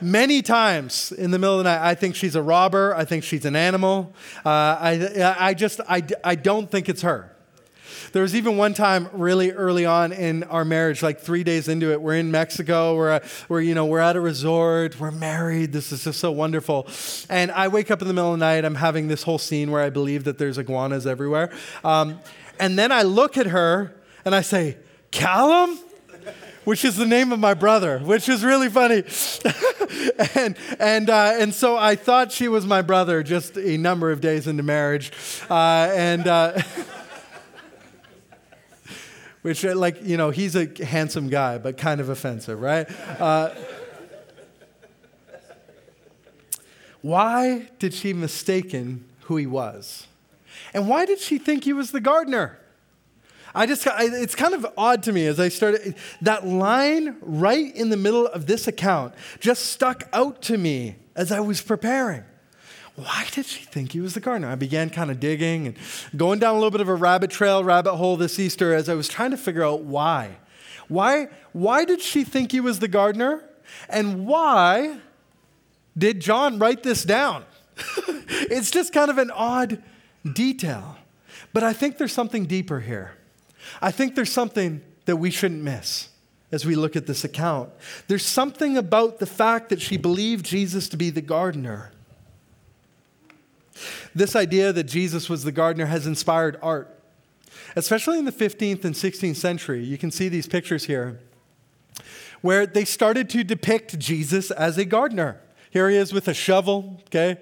Many 0.00 0.42
times 0.42 1.10
in 1.12 1.30
the 1.30 1.38
middle 1.38 1.58
of 1.58 1.64
the 1.64 1.70
night, 1.70 1.86
I 1.86 1.94
think 1.94 2.16
she's 2.16 2.36
a 2.36 2.42
robber. 2.42 2.94
I 2.94 3.04
think 3.06 3.24
she's 3.24 3.46
an 3.46 3.56
animal. 3.56 4.14
Uh, 4.44 4.48
I, 4.50 5.34
I 5.38 5.54
just, 5.54 5.80
I, 5.88 6.02
I 6.22 6.34
don't 6.34 6.70
think 6.70 6.88
it's 6.88 7.02
her. 7.02 7.35
There 8.12 8.22
was 8.22 8.34
even 8.34 8.56
one 8.56 8.74
time 8.74 9.08
really 9.12 9.52
early 9.52 9.86
on 9.86 10.12
in 10.12 10.44
our 10.44 10.64
marriage, 10.64 11.02
like 11.02 11.20
three 11.20 11.44
days 11.44 11.68
into 11.68 11.92
it, 11.92 12.00
we're 12.00 12.16
in 12.16 12.30
Mexico, 12.30 12.96
we're, 12.96 13.20
we're, 13.48 13.60
you 13.60 13.74
know, 13.74 13.86
we're 13.86 14.00
at 14.00 14.16
a 14.16 14.20
resort, 14.20 14.98
we're 14.98 15.10
married, 15.10 15.72
this 15.72 15.92
is 15.92 16.04
just 16.04 16.20
so 16.20 16.30
wonderful. 16.30 16.88
And 17.28 17.50
I 17.50 17.68
wake 17.68 17.90
up 17.90 18.02
in 18.02 18.08
the 18.08 18.14
middle 18.14 18.32
of 18.32 18.38
the 18.38 18.44
night, 18.44 18.64
I'm 18.64 18.74
having 18.74 19.08
this 19.08 19.22
whole 19.22 19.38
scene 19.38 19.70
where 19.70 19.82
I 19.82 19.90
believe 19.90 20.24
that 20.24 20.38
there's 20.38 20.58
iguanas 20.58 21.06
everywhere. 21.06 21.52
Um, 21.84 22.20
and 22.58 22.78
then 22.78 22.92
I 22.92 23.02
look 23.02 23.36
at 23.36 23.46
her 23.46 23.94
and 24.24 24.34
I 24.34 24.40
say, 24.40 24.76
Callum? 25.10 25.78
which 26.66 26.84
is 26.84 26.96
the 26.96 27.06
name 27.06 27.30
of 27.30 27.38
my 27.38 27.54
brother, 27.54 28.00
which 28.00 28.28
is 28.28 28.44
really 28.44 28.68
funny. 28.68 29.04
and 30.34 30.56
and 30.80 31.08
uh, 31.08 31.36
and 31.38 31.54
so 31.54 31.76
I 31.76 31.94
thought 31.94 32.32
she 32.32 32.48
was 32.48 32.66
my 32.66 32.82
brother 32.82 33.22
just 33.22 33.56
a 33.56 33.76
number 33.76 34.10
of 34.10 34.20
days 34.20 34.46
into 34.46 34.62
marriage, 34.62 35.12
uh, 35.48 35.92
and. 35.94 36.26
Uh, 36.26 36.60
which, 39.46 39.64
uh, 39.64 39.76
like, 39.76 40.02
you 40.02 40.16
know, 40.16 40.30
he's 40.30 40.56
a 40.56 40.66
handsome 40.84 41.28
guy, 41.28 41.56
but 41.56 41.76
kind 41.76 42.00
of 42.00 42.08
offensive, 42.08 42.60
right? 42.60 42.90
Uh, 43.20 43.54
why 47.00 47.68
did 47.78 47.94
she 47.94 48.12
mistaken 48.12 49.04
who 49.20 49.36
he 49.36 49.46
was? 49.46 50.08
And 50.74 50.88
why 50.88 51.04
did 51.06 51.20
she 51.20 51.38
think 51.38 51.62
he 51.62 51.72
was 51.72 51.92
the 51.92 52.00
gardener? 52.00 52.58
I 53.54 53.66
just, 53.66 53.86
I, 53.86 54.06
it's 54.06 54.34
kind 54.34 54.52
of 54.52 54.66
odd 54.76 55.04
to 55.04 55.12
me 55.12 55.26
as 55.26 55.38
I 55.38 55.48
started. 55.48 55.94
That 56.22 56.44
line 56.44 57.16
right 57.20 57.72
in 57.72 57.90
the 57.90 57.96
middle 57.96 58.26
of 58.26 58.46
this 58.46 58.66
account 58.66 59.14
just 59.38 59.66
stuck 59.66 60.08
out 60.12 60.42
to 60.42 60.58
me 60.58 60.96
as 61.14 61.30
I 61.30 61.38
was 61.38 61.62
preparing. 61.62 62.24
Why 62.96 63.26
did 63.30 63.44
she 63.44 63.62
think 63.62 63.92
he 63.92 64.00
was 64.00 64.14
the 64.14 64.20
gardener? 64.20 64.48
I 64.48 64.54
began 64.54 64.88
kind 64.88 65.10
of 65.10 65.20
digging 65.20 65.66
and 65.66 65.76
going 66.16 66.38
down 66.38 66.54
a 66.54 66.58
little 66.58 66.70
bit 66.70 66.80
of 66.80 66.88
a 66.88 66.94
rabbit 66.94 67.30
trail, 67.30 67.62
rabbit 67.62 67.96
hole 67.96 68.16
this 68.16 68.38
Easter 68.38 68.74
as 68.74 68.88
I 68.88 68.94
was 68.94 69.06
trying 69.06 69.32
to 69.32 69.36
figure 69.36 69.62
out 69.62 69.82
why. 69.82 70.38
Why, 70.88 71.28
why 71.52 71.84
did 71.84 72.00
she 72.00 72.24
think 72.24 72.52
he 72.52 72.60
was 72.60 72.78
the 72.78 72.88
gardener? 72.88 73.44
And 73.90 74.26
why 74.26 75.00
did 75.96 76.20
John 76.20 76.58
write 76.58 76.82
this 76.82 77.04
down? 77.04 77.44
it's 77.76 78.70
just 78.70 78.94
kind 78.94 79.10
of 79.10 79.18
an 79.18 79.30
odd 79.30 79.82
detail. 80.32 80.96
But 81.52 81.64
I 81.64 81.74
think 81.74 81.98
there's 81.98 82.12
something 82.12 82.46
deeper 82.46 82.80
here. 82.80 83.12
I 83.82 83.90
think 83.90 84.14
there's 84.14 84.32
something 84.32 84.80
that 85.04 85.16
we 85.16 85.30
shouldn't 85.30 85.62
miss 85.62 86.08
as 86.50 86.64
we 86.64 86.74
look 86.74 86.96
at 86.96 87.06
this 87.06 87.24
account. 87.24 87.70
There's 88.08 88.24
something 88.24 88.78
about 88.78 89.18
the 89.18 89.26
fact 89.26 89.68
that 89.68 89.82
she 89.82 89.98
believed 89.98 90.46
Jesus 90.46 90.88
to 90.90 90.96
be 90.96 91.10
the 91.10 91.20
gardener 91.20 91.92
this 94.14 94.36
idea 94.36 94.72
that 94.72 94.84
Jesus 94.84 95.28
was 95.28 95.44
the 95.44 95.52
gardener 95.52 95.86
has 95.86 96.06
inspired 96.06 96.58
art, 96.62 96.98
especially 97.74 98.18
in 98.18 98.24
the 98.24 98.32
15th 98.32 98.84
and 98.84 98.94
16th 98.94 99.36
century. 99.36 99.84
You 99.84 99.98
can 99.98 100.10
see 100.10 100.28
these 100.28 100.46
pictures 100.46 100.84
here, 100.84 101.20
where 102.40 102.66
they 102.66 102.84
started 102.84 103.28
to 103.30 103.44
depict 103.44 103.98
Jesus 103.98 104.50
as 104.50 104.78
a 104.78 104.84
gardener. 104.84 105.40
Here 105.70 105.90
he 105.90 105.96
is 105.96 106.10
with 106.10 106.26
a 106.28 106.32
shovel, 106.32 107.02
okay? 107.08 107.36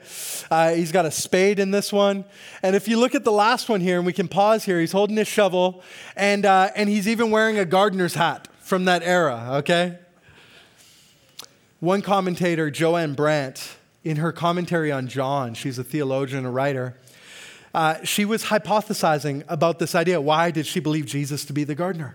Uh, 0.51 0.73
he's 0.73 0.91
got 0.91 1.07
a 1.07 1.11
spade 1.13 1.61
in 1.61 1.71
this 1.71 1.93
one. 1.93 2.25
And 2.65 2.75
if 2.75 2.89
you 2.89 2.99
look 2.99 3.15
at 3.15 3.23
the 3.23 3.31
last 3.31 3.69
one 3.69 3.81
here, 3.81 3.99
and 3.99 4.05
we 4.05 4.13
can 4.13 4.27
pause 4.27 4.65
here, 4.65 4.81
he's 4.81 4.91
holding 4.91 5.17
his 5.17 5.29
shovel, 5.29 5.85
and, 6.17 6.45
uh, 6.45 6.71
and 6.75 6.89
he's 6.89 7.07
even 7.07 7.31
wearing 7.31 7.61
a 7.61 7.65
gardener's 7.65 8.15
hat 8.15 8.49
from 8.59 8.87
that 8.87 9.05
era, 9.05 9.51
okay? 9.59 9.99
One 11.79 12.03
commentator, 12.03 12.73
Jo-Ann 12.73 13.15
Brant, 13.15 13.77
in 14.05 14.17
her 14.17 14.33
commentary 14.33 14.93
on 14.93 15.09
John, 15.09 15.55
she's 15.55 15.79
a 15.79 15.85
theologian, 15.85 16.45
a 16.45 16.51
writer, 16.51 16.97
uh, 17.73 18.05
she 18.05 18.25
was 18.25 18.45
hypothesizing 18.45 19.43
about 19.49 19.81
this 19.81 19.95
idea. 19.95 20.21
Why 20.21 20.51
did 20.51 20.67
she 20.67 20.79
believe 20.79 21.07
Jesus 21.07 21.45
to 21.47 21.53
be 21.53 21.65
the 21.65 21.75
gardener? 21.75 22.15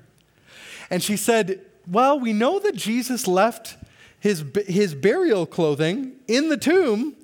And 0.89 1.03
she 1.03 1.17
said, 1.17 1.65
Well, 1.85 2.19
we 2.19 2.31
know 2.31 2.59
that 2.59 2.75
Jesus 2.75 3.27
left 3.27 3.75
his, 4.19 4.45
his 4.67 4.95
burial 4.95 5.45
clothing 5.45 6.13
in 6.27 6.49
the 6.49 6.57
tomb, 6.57 7.15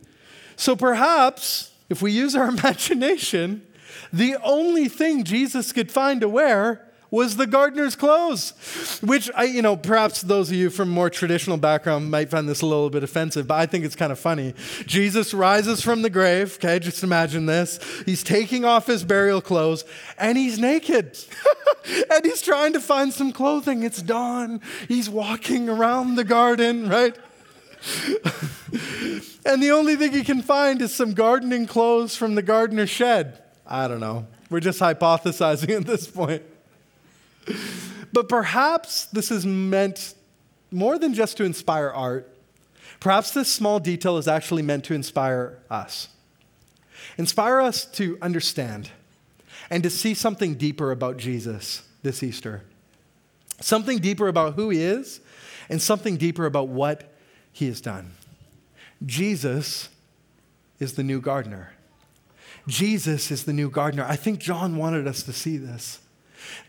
so 0.57 0.75
perhaps 0.75 1.71
if 1.89 2.01
we 2.01 2.11
use 2.11 2.35
our 2.35 2.47
imagination, 2.49 3.65
the 4.11 4.35
only 4.43 4.89
thing 4.89 5.23
Jesus 5.23 5.71
could 5.71 5.91
find 5.91 6.21
to 6.21 6.29
wear 6.29 6.84
was 7.15 7.37
the 7.37 7.47
gardener's 7.47 7.95
clothes, 7.95 8.99
which 9.01 9.31
I, 9.33 9.45
you 9.45 9.61
know, 9.61 9.77
perhaps 9.77 10.21
those 10.21 10.49
of 10.49 10.55
you 10.55 10.69
from 10.69 10.89
more 10.89 11.09
traditional 11.09 11.55
background 11.55 12.11
might 12.11 12.29
find 12.29 12.47
this 12.47 12.61
a 12.61 12.65
little 12.65 12.89
bit 12.89 13.03
offensive, 13.03 13.47
but 13.47 13.55
I 13.55 13.65
think 13.65 13.85
it's 13.85 13.95
kind 13.95 14.11
of 14.11 14.19
funny. 14.19 14.53
Jesus 14.85 15.33
rises 15.33 15.81
from 15.81 16.01
the 16.01 16.09
grave, 16.09 16.55
okay, 16.57 16.77
just 16.77 17.03
imagine 17.03 17.45
this. 17.45 17.79
He's 18.05 18.21
taking 18.21 18.65
off 18.65 18.87
his 18.87 19.05
burial 19.05 19.41
clothes 19.41 19.85
and 20.17 20.37
he's 20.37 20.59
naked. 20.59 21.17
and 22.11 22.25
he's 22.25 22.41
trying 22.41 22.73
to 22.73 22.81
find 22.81 23.13
some 23.13 23.31
clothing. 23.31 23.83
It's 23.83 24.01
dawn. 24.01 24.59
He's 24.89 25.09
walking 25.09 25.69
around 25.69 26.15
the 26.15 26.25
garden, 26.25 26.89
right? 26.89 27.15
and 29.45 29.63
the 29.63 29.71
only 29.71 29.95
thing 29.95 30.11
he 30.11 30.23
can 30.23 30.41
find 30.41 30.81
is 30.81 30.93
some 30.93 31.13
gardening 31.13 31.65
clothes 31.65 32.17
from 32.17 32.35
the 32.35 32.41
gardener's 32.41 32.89
shed. 32.89 33.41
I 33.65 33.87
don't 33.87 34.01
know. 34.01 34.27
We're 34.49 34.59
just 34.59 34.79
hypothesizing 34.79 35.69
at 35.79 35.85
this 35.85 36.07
point. 36.07 36.43
But 38.11 38.29
perhaps 38.29 39.05
this 39.07 39.31
is 39.31 39.45
meant 39.45 40.15
more 40.71 40.97
than 40.97 41.13
just 41.13 41.37
to 41.37 41.43
inspire 41.43 41.89
art. 41.89 42.31
Perhaps 42.99 43.31
this 43.31 43.51
small 43.51 43.79
detail 43.79 44.17
is 44.17 44.27
actually 44.27 44.61
meant 44.61 44.83
to 44.85 44.93
inspire 44.93 45.59
us. 45.69 46.07
Inspire 47.17 47.61
us 47.61 47.85
to 47.85 48.17
understand 48.21 48.89
and 49.69 49.83
to 49.83 49.89
see 49.89 50.13
something 50.13 50.55
deeper 50.55 50.91
about 50.91 51.17
Jesus 51.17 51.83
this 52.03 52.23
Easter. 52.23 52.63
Something 53.61 53.99
deeper 53.99 54.27
about 54.27 54.55
who 54.55 54.69
he 54.69 54.81
is 54.81 55.21
and 55.69 55.81
something 55.81 56.17
deeper 56.17 56.45
about 56.45 56.67
what 56.67 57.13
he 57.51 57.67
has 57.67 57.81
done. 57.81 58.13
Jesus 59.05 59.89
is 60.79 60.93
the 60.93 61.03
new 61.03 61.21
gardener. 61.21 61.73
Jesus 62.67 63.31
is 63.31 63.45
the 63.45 63.53
new 63.53 63.69
gardener. 63.69 64.05
I 64.07 64.15
think 64.15 64.39
John 64.39 64.77
wanted 64.77 65.07
us 65.07 65.23
to 65.23 65.33
see 65.33 65.57
this 65.57 65.99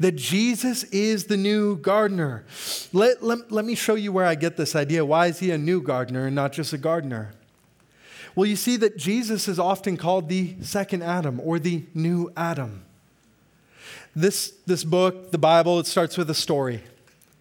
that 0.00 0.16
Jesus 0.16 0.84
is 0.84 1.26
the 1.26 1.36
new 1.36 1.76
gardener. 1.76 2.44
Let, 2.92 3.22
let, 3.22 3.50
let 3.50 3.64
me 3.64 3.74
show 3.74 3.94
you 3.94 4.12
where 4.12 4.24
I 4.24 4.34
get 4.34 4.56
this 4.56 4.76
idea. 4.76 5.04
Why 5.04 5.26
is 5.26 5.38
he 5.38 5.50
a 5.50 5.58
new 5.58 5.80
gardener 5.80 6.26
and 6.26 6.34
not 6.34 6.52
just 6.52 6.72
a 6.72 6.78
gardener? 6.78 7.32
Well, 8.34 8.46
you 8.46 8.56
see 8.56 8.76
that 8.76 8.96
Jesus 8.96 9.48
is 9.48 9.58
often 9.58 9.96
called 9.96 10.28
the 10.28 10.56
second 10.60 11.02
Adam 11.02 11.40
or 11.42 11.58
the 11.58 11.84
new 11.94 12.30
Adam. 12.36 12.84
This, 14.14 14.52
this 14.66 14.84
book, 14.84 15.30
the 15.30 15.38
Bible, 15.38 15.78
it 15.78 15.86
starts 15.86 16.16
with 16.16 16.28
a 16.30 16.34
story. 16.34 16.82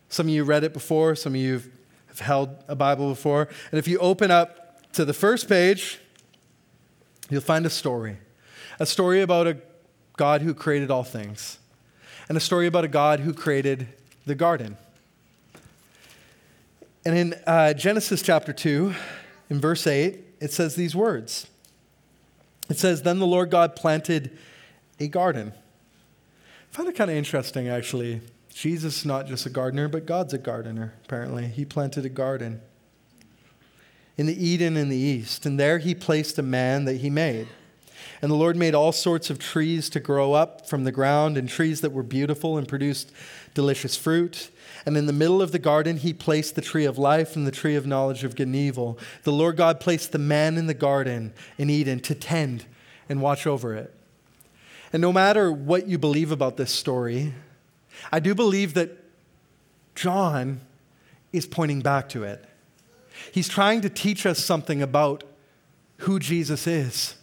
Some 0.10 0.28
of 0.28 0.34
you 0.34 0.44
read 0.44 0.64
it 0.64 0.74
before, 0.74 1.16
some 1.16 1.34
of 1.34 1.42
you 1.42 1.62
have 2.08 2.20
held 2.20 2.50
a 2.68 2.76
Bible 2.76 3.10
before. 3.10 3.50
And 3.72 3.80
if 3.80 3.88
you 3.88 3.98
open 4.00 4.32
up 4.32 4.92
to 4.94 5.04
the 5.04 5.14
first 5.14 5.50
page, 5.50 6.00
you'll 7.30 7.42
find 7.42 7.66
a 7.66 7.70
story 7.70 8.18
a 8.80 8.86
story 8.86 9.22
about 9.22 9.48
a 9.48 9.58
God 10.18 10.42
who 10.42 10.54
created 10.54 10.92
all 10.92 11.04
things 11.04 11.60
and 12.28 12.38
a 12.38 12.42
story 12.42 12.68
about 12.68 12.84
a 12.84 12.90
God 12.90 13.20
who 13.20 13.34
created 13.34 13.88
the 14.26 14.36
garden. 14.36 14.78
And 17.06 17.18
in 17.18 17.36
uh, 17.46 17.74
Genesis 17.74 18.22
chapter 18.22 18.52
2, 18.52 18.94
in 19.50 19.62
verse 19.62 19.86
8, 19.86 20.20
it 20.40 20.52
says 20.52 20.76
these 20.76 20.96
words 20.96 21.48
It 22.70 22.78
says, 22.78 23.04
Then 23.04 23.20
the 23.20 23.28
Lord 23.28 23.52
God 23.52 23.76
planted 23.76 24.38
a 25.00 25.08
garden. 25.08 25.54
I 25.56 26.76
find 26.76 26.90
it 26.90 26.96
kind 26.96 27.12
of 27.12 27.18
interesting, 27.18 27.68
actually. 27.68 28.22
Jesus 28.54 29.00
is 29.00 29.06
not 29.06 29.28
just 29.28 29.46
a 29.46 29.50
gardener, 29.50 29.88
but 29.88 30.06
God's 30.06 30.34
a 30.34 30.38
gardener, 30.38 30.94
apparently. 31.04 31.48
He 31.48 31.66
planted 31.66 32.06
a 32.06 32.10
garden 32.10 32.62
in 34.18 34.26
the 34.26 34.46
Eden 34.46 34.78
in 34.78 34.90
the 34.90 34.98
east, 34.98 35.46
and 35.46 35.60
there 35.60 35.80
he 35.80 35.94
placed 35.94 36.40
a 36.40 36.42
man 36.42 36.86
that 36.86 36.98
he 36.98 37.10
made. 37.10 37.48
And 38.22 38.32
the 38.32 38.36
Lord 38.36 38.56
made 38.56 38.74
all 38.74 38.92
sorts 38.92 39.30
of 39.30 39.40
trees 39.40 39.90
to 39.90 40.00
grow 40.00 40.34
up 40.34 40.68
from 40.68 40.84
the 40.84 40.92
ground, 40.92 41.38
and 41.38 41.50
trees 41.50 41.82
that 41.82 41.92
were 41.92 42.04
beautiful 42.04 42.58
and 42.58 42.68
produced 42.68 43.12
delicious 43.54 43.96
fruit. 43.96 44.50
And 44.86 44.96
in 44.98 45.06
the 45.06 45.14
middle 45.14 45.42
of 45.42 45.52
the 45.52 45.60
garden, 45.60 45.98
he 45.98 46.14
placed 46.14 46.56
the 46.56 46.62
tree 46.62 46.86
of 46.86 46.98
life 46.98 47.36
and 47.36 47.46
the 47.46 47.52
tree 47.52 47.76
of 47.76 47.88
knowledge 47.88 48.24
of 48.24 48.36
good 48.36 48.48
and 48.48 48.56
evil. 48.56 48.98
The 49.24 49.32
Lord 49.32 49.58
God 49.58 49.80
placed 49.80 50.12
the 50.12 50.20
man 50.20 50.58
in 50.58 50.68
the 50.68 50.74
garden 50.74 51.34
in 51.58 51.70
Eden 51.70 52.00
to 52.02 52.16
tend 52.16 52.66
and 53.10 53.22
watch 53.22 53.48
over 53.48 53.76
it. 53.76 53.94
And 54.94 55.02
no 55.02 55.12
matter 55.12 55.52
what 55.52 55.88
you 55.88 55.98
believe 55.98 56.32
about 56.32 56.58
this 56.58 56.72
story, 56.72 57.34
I 58.12 58.20
do 58.20 58.36
believe 58.36 58.76
that 58.76 58.92
John 59.96 60.62
is 61.34 61.46
pointing 61.46 61.82
back 61.82 62.08
to 62.10 62.24
it. 62.24 62.46
He's 63.32 63.50
trying 63.50 63.82
to 63.82 63.90
teach 63.90 64.26
us 64.26 64.44
something 64.44 64.82
about 64.82 65.24
who 66.00 66.20
Jesus 66.20 66.68
is. 66.68 67.16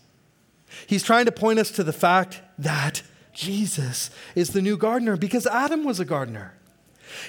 He's 0.86 1.02
trying 1.02 1.26
to 1.26 1.32
point 1.32 1.58
us 1.58 1.70
to 1.72 1.84
the 1.84 1.92
fact 1.92 2.40
that 2.58 3.02
Jesus 3.32 4.10
is 4.34 4.50
the 4.50 4.62
new 4.62 4.76
gardener 4.76 5.16
because 5.16 5.46
Adam 5.46 5.84
was 5.84 6.00
a 6.00 6.04
gardener. 6.04 6.54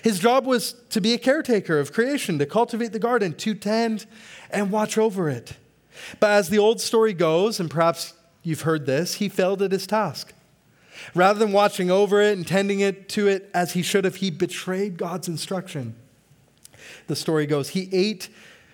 His 0.02 0.20
job 0.20 0.46
was 0.46 0.74
to 0.90 1.02
be 1.02 1.14
a 1.14 1.18
caretaker 1.18 1.80
of 1.80 1.92
creation, 1.92 2.40
to 2.40 2.46
cultivate 2.46 2.94
the 2.94 3.00
garden, 3.00 3.34
to 3.36 3.54
tend 3.54 4.06
and 4.50 4.72
watch 4.72 4.98
over 4.98 5.30
it. 5.30 5.58
But 6.20 6.32
as 6.32 6.50
the 6.50 6.58
old 6.58 6.82
story 6.82 7.14
goes, 7.14 7.60
and 7.60 7.70
perhaps 7.70 8.14
you've 8.42 8.62
heard 8.62 8.86
this, 8.86 9.16
he 9.16 9.30
failed 9.30 9.62
at 9.62 9.72
his 9.72 9.88
task. 9.88 10.34
Rather 11.14 11.40
than 11.40 11.52
watching 11.52 11.92
over 11.92 12.22
it 12.22 12.38
and 12.38 12.48
tending 12.48 12.80
it 12.80 13.10
to 13.10 13.28
it 13.28 13.50
as 13.54 13.74
he 13.74 13.82
should 13.82 14.06
have, 14.06 14.18
he 14.18 14.32
betrayed 14.32 14.98
God's 14.98 15.28
instruction. 15.28 15.96
The 17.08 17.16
story 17.16 17.46
goes, 17.46 17.70
he 17.70 17.90
ate 17.92 18.30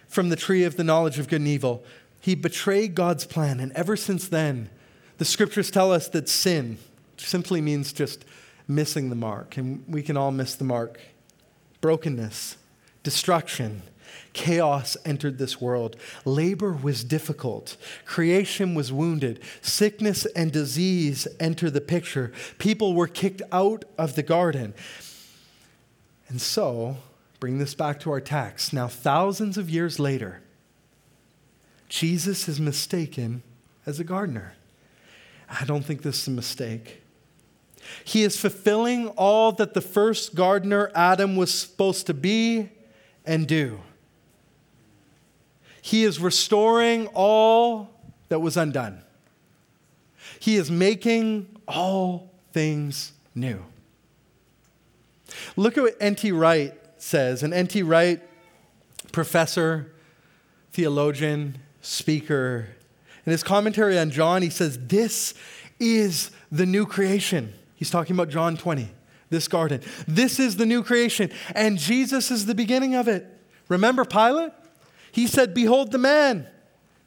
from 0.08 0.30
the 0.30 0.36
tree 0.36 0.64
of 0.64 0.76
the 0.76 0.84
knowledge 0.84 1.20
of 1.20 1.28
good 1.28 1.42
and 1.42 1.48
evil, 1.48 1.84
he 2.20 2.36
betrayed 2.36 2.96
God's 2.96 3.26
plan, 3.26 3.60
and 3.60 3.72
ever 3.74 3.96
since 3.96 4.28
then, 4.28 4.70
the 5.18 5.26
scriptures 5.26 5.72
tell 5.72 5.92
us 5.92 6.08
that 6.10 6.30
sin 6.30 6.78
simply 7.18 7.62
means 7.62 7.94
just 7.94 8.26
missing 8.68 9.10
the 9.10 9.16
mark, 9.16 9.58
and 9.58 9.84
we 9.88 10.02
can 10.02 10.16
all 10.16 10.32
miss 10.32 10.56
the 10.56 10.64
mark. 10.64 11.00
Brokenness, 11.82 12.58
destruction, 13.04 13.82
chaos 14.34 14.96
entered 15.06 15.38
this 15.38 15.60
world. 15.60 15.96
Labor 16.26 16.72
was 16.72 17.04
difficult. 17.04 17.78
Creation 18.06 18.76
was 18.76 18.92
wounded. 18.92 19.40
Sickness 19.62 20.26
and 20.28 20.52
disease 20.52 21.28
enter 21.40 21.70
the 21.70 21.82
picture. 21.82 22.32
People 22.58 22.94
were 22.94 23.08
kicked 23.08 23.42
out 23.52 23.86
of 23.98 24.16
the 24.16 24.24
garden. 24.24 24.74
And 26.28 26.40
so, 26.42 26.98
bring 27.40 27.58
this 27.58 27.74
back 27.74 28.00
to 28.02 28.12
our 28.12 28.22
text. 28.22 28.74
Now, 28.74 28.88
thousands 28.88 29.58
of 29.58 29.70
years 29.70 30.00
later, 30.00 30.42
Jesus 31.90 32.48
is 32.48 32.60
mistaken 32.60 33.44
as 33.86 34.00
a 34.00 34.04
gardener. 34.04 34.54
I 35.50 35.66
don't 35.66 35.84
think 35.84 36.04
this 36.04 36.22
is 36.22 36.28
a 36.28 36.32
mistake. 36.32 37.02
He 38.04 38.24
is 38.24 38.40
fulfilling 38.40 39.08
all 39.10 39.52
that 39.54 39.74
the 39.74 39.82
first 39.82 40.36
gardener, 40.36 40.92
Adam, 40.94 41.36
was 41.36 41.52
supposed 41.54 42.06
to 42.08 42.14
be 42.14 42.70
and 43.26 43.48
do. 43.48 43.80
He 45.82 46.04
is 46.04 46.20
restoring 46.20 47.08
all 47.08 47.90
that 48.28 48.40
was 48.40 48.58
undone. 48.58 49.02
He 50.40 50.56
is 50.56 50.70
making 50.70 51.48
all 51.68 52.32
things 52.52 53.14
new. 53.34 53.64
Look 55.56 55.78
at 55.78 55.84
what 55.84 55.98
N.T. 56.00 56.32
Wright 56.32 56.74
says. 56.98 57.44
And 57.44 57.54
N.T. 57.54 57.82
Wright, 57.84 58.22
professor, 59.12 59.92
theologian, 60.72 61.58
speaker, 61.82 62.68
in 63.26 63.32
his 63.32 63.44
commentary 63.44 63.98
on 63.98 64.12
John, 64.12 64.42
he 64.42 64.50
says, 64.50 64.80
This 64.88 65.34
is 65.80 66.32
the 66.52 66.66
new 66.66 66.86
creation. 66.86 67.54
He's 67.76 67.90
talking 67.90 68.16
about 68.16 68.30
John 68.30 68.58
20, 68.58 68.90
this 69.30 69.48
garden. 69.48 69.82
This 70.08 70.40
is 70.40 70.58
the 70.58 70.66
new 70.66 70.84
creation, 70.84 71.32
and 71.56 71.78
Jesus 71.78 72.32
is 72.32 72.46
the 72.46 72.56
beginning 72.56 72.96
of 72.96 73.08
it. 73.08 73.26
Remember 73.68 74.04
Pilate? 74.04 74.52
He 75.12 75.28
said, 75.28 75.54
Behold 75.54 75.92
the 75.92 75.98
man. 75.98 76.48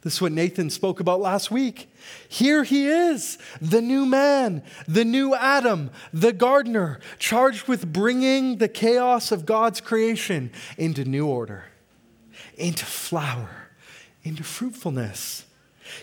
This 0.02 0.14
is 0.14 0.20
what 0.20 0.32
Nathan 0.32 0.68
spoke 0.68 0.98
about 0.98 1.20
last 1.20 1.52
week. 1.52 1.88
Here 2.28 2.64
he 2.64 2.88
is, 2.88 3.38
the 3.60 3.80
new 3.80 4.04
man, 4.04 4.64
the 4.88 5.04
new 5.04 5.32
Adam, 5.34 5.90
the 6.12 6.32
gardener, 6.32 6.98
charged 7.20 7.68
with 7.68 7.92
bringing 7.92 8.58
the 8.58 8.68
chaos 8.68 9.30
of 9.30 9.46
God's 9.46 9.80
creation 9.80 10.50
into 10.76 11.04
new 11.04 11.28
order, 11.28 11.66
into 12.56 12.84
flower, 12.84 13.61
into 14.24 14.42
fruitfulness. 14.42 15.44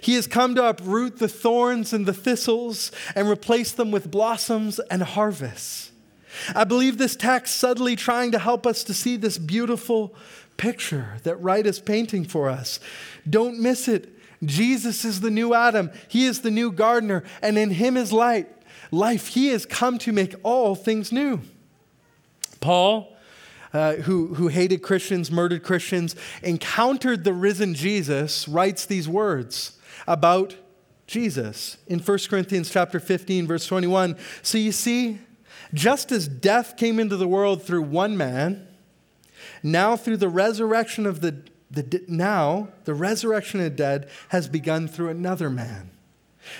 He 0.02 0.16
has 0.16 0.28
come 0.28 0.56
to 0.56 0.68
uproot 0.68 1.20
the 1.20 1.28
thorns 1.28 1.94
and 1.94 2.06
the 2.06 2.14
thistles 2.14 2.92
and 3.16 3.30
replace 3.30 3.72
them 3.72 3.92
with 3.92 4.12
blossoms 4.12 4.80
and 4.92 5.02
harvests. 5.02 5.92
I 6.56 6.64
believe 6.64 6.98
this 6.98 7.16
text 7.16 7.58
subtly 7.58 7.96
trying 7.96 8.32
to 8.32 8.40
help 8.40 8.68
us 8.68 8.84
to 8.86 8.94
see 8.94 9.16
this 9.16 9.38
beautiful 9.38 10.14
picture 10.58 11.18
that 11.24 11.38
Wright 11.38 11.66
is 11.66 11.80
painting 11.80 12.26
for 12.26 12.50
us. 12.50 12.80
Don't 13.28 13.60
miss 13.60 13.88
it. 13.88 14.10
Jesus 14.44 15.04
is 15.04 15.22
the 15.22 15.32
new 15.32 15.54
Adam. 15.54 15.92
He 16.08 16.26
is 16.26 16.42
the 16.42 16.52
new 16.52 16.72
gardener, 16.72 17.24
and 17.42 17.58
in 17.58 17.72
him 17.72 17.98
is 17.98 18.14
light. 18.14 18.48
Life. 18.92 19.28
He 19.28 19.48
has 19.48 19.66
come 19.66 19.98
to 20.00 20.12
make 20.12 20.36
all 20.44 20.76
things 20.76 21.12
new. 21.12 21.42
Paul, 22.62 23.16
uh, 23.74 23.96
who, 23.96 24.34
who 24.36 24.48
hated 24.48 24.82
Christians, 24.82 25.32
murdered 25.32 25.64
Christians, 25.64 26.16
encountered 26.42 27.24
the 27.24 27.34
risen 27.34 27.74
Jesus, 27.74 28.48
writes 28.48 28.86
these 28.86 29.08
words 29.08 29.78
about 30.08 30.56
Jesus 31.08 31.78
in 31.88 32.00
1 32.00 32.20
Corinthians 32.30 32.70
chapter 32.70 33.00
15 33.00 33.48
verse 33.48 33.66
21. 33.66 34.16
So 34.42 34.58
you 34.58 34.72
see, 34.72 35.20
just 35.74 36.12
as 36.12 36.28
death 36.28 36.78
came 36.78 37.00
into 37.00 37.18
the 37.18 37.28
world 37.28 37.64
through 37.64 37.84
one 37.84 38.16
man, 38.16 38.68
now 39.64 39.96
through 39.96 40.18
the 40.18 40.30
resurrection 40.30 41.06
of 41.06 41.22
the, 41.22 41.44
the 41.70 42.04
now 42.08 42.70
the 42.86 42.94
resurrection 42.94 43.60
of 43.60 43.66
the 43.66 43.70
dead 43.72 44.10
has 44.30 44.48
begun 44.48 44.88
through 44.88 45.10
another 45.10 45.50
man. 45.50 45.92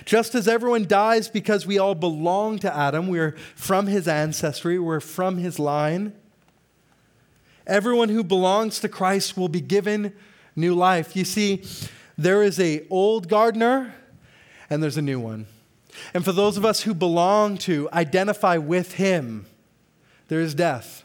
Just 0.06 0.36
as 0.36 0.48
everyone 0.48 0.86
dies 0.86 1.30
because 1.30 1.66
we 1.66 1.78
all 1.78 1.96
belong 1.96 2.60
to 2.60 2.76
Adam, 2.76 3.08
we're 3.08 3.36
from 3.56 3.88
his 3.88 4.08
ancestry, 4.08 4.78
we're 4.78 5.00
from 5.00 5.38
his 5.38 5.58
line. 5.58 6.14
Everyone 7.70 8.10
who 8.10 8.24
belongs 8.24 8.80
to 8.80 8.90
Christ 8.90 9.38
will 9.38 9.48
be 9.48 9.62
given 9.62 10.14
new 10.56 10.74
life. 10.74 11.16
You 11.16 11.24
see, 11.24 11.64
there 12.18 12.42
is 12.42 12.60
a 12.60 12.86
old 12.90 13.30
gardener 13.30 13.94
and 14.72 14.82
there's 14.82 14.98
a 14.98 15.04
new 15.04 15.20
one. 15.20 15.46
And 16.14 16.26
for 16.26 16.32
those 16.32 16.58
of 16.58 16.66
us 16.66 16.82
who 16.82 16.96
belong 16.96 17.60
to, 17.60 17.88
identify 17.94 18.58
with 18.58 18.94
him, 18.94 19.46
there 20.30 20.42
is 20.42 20.56
death. 20.56 21.04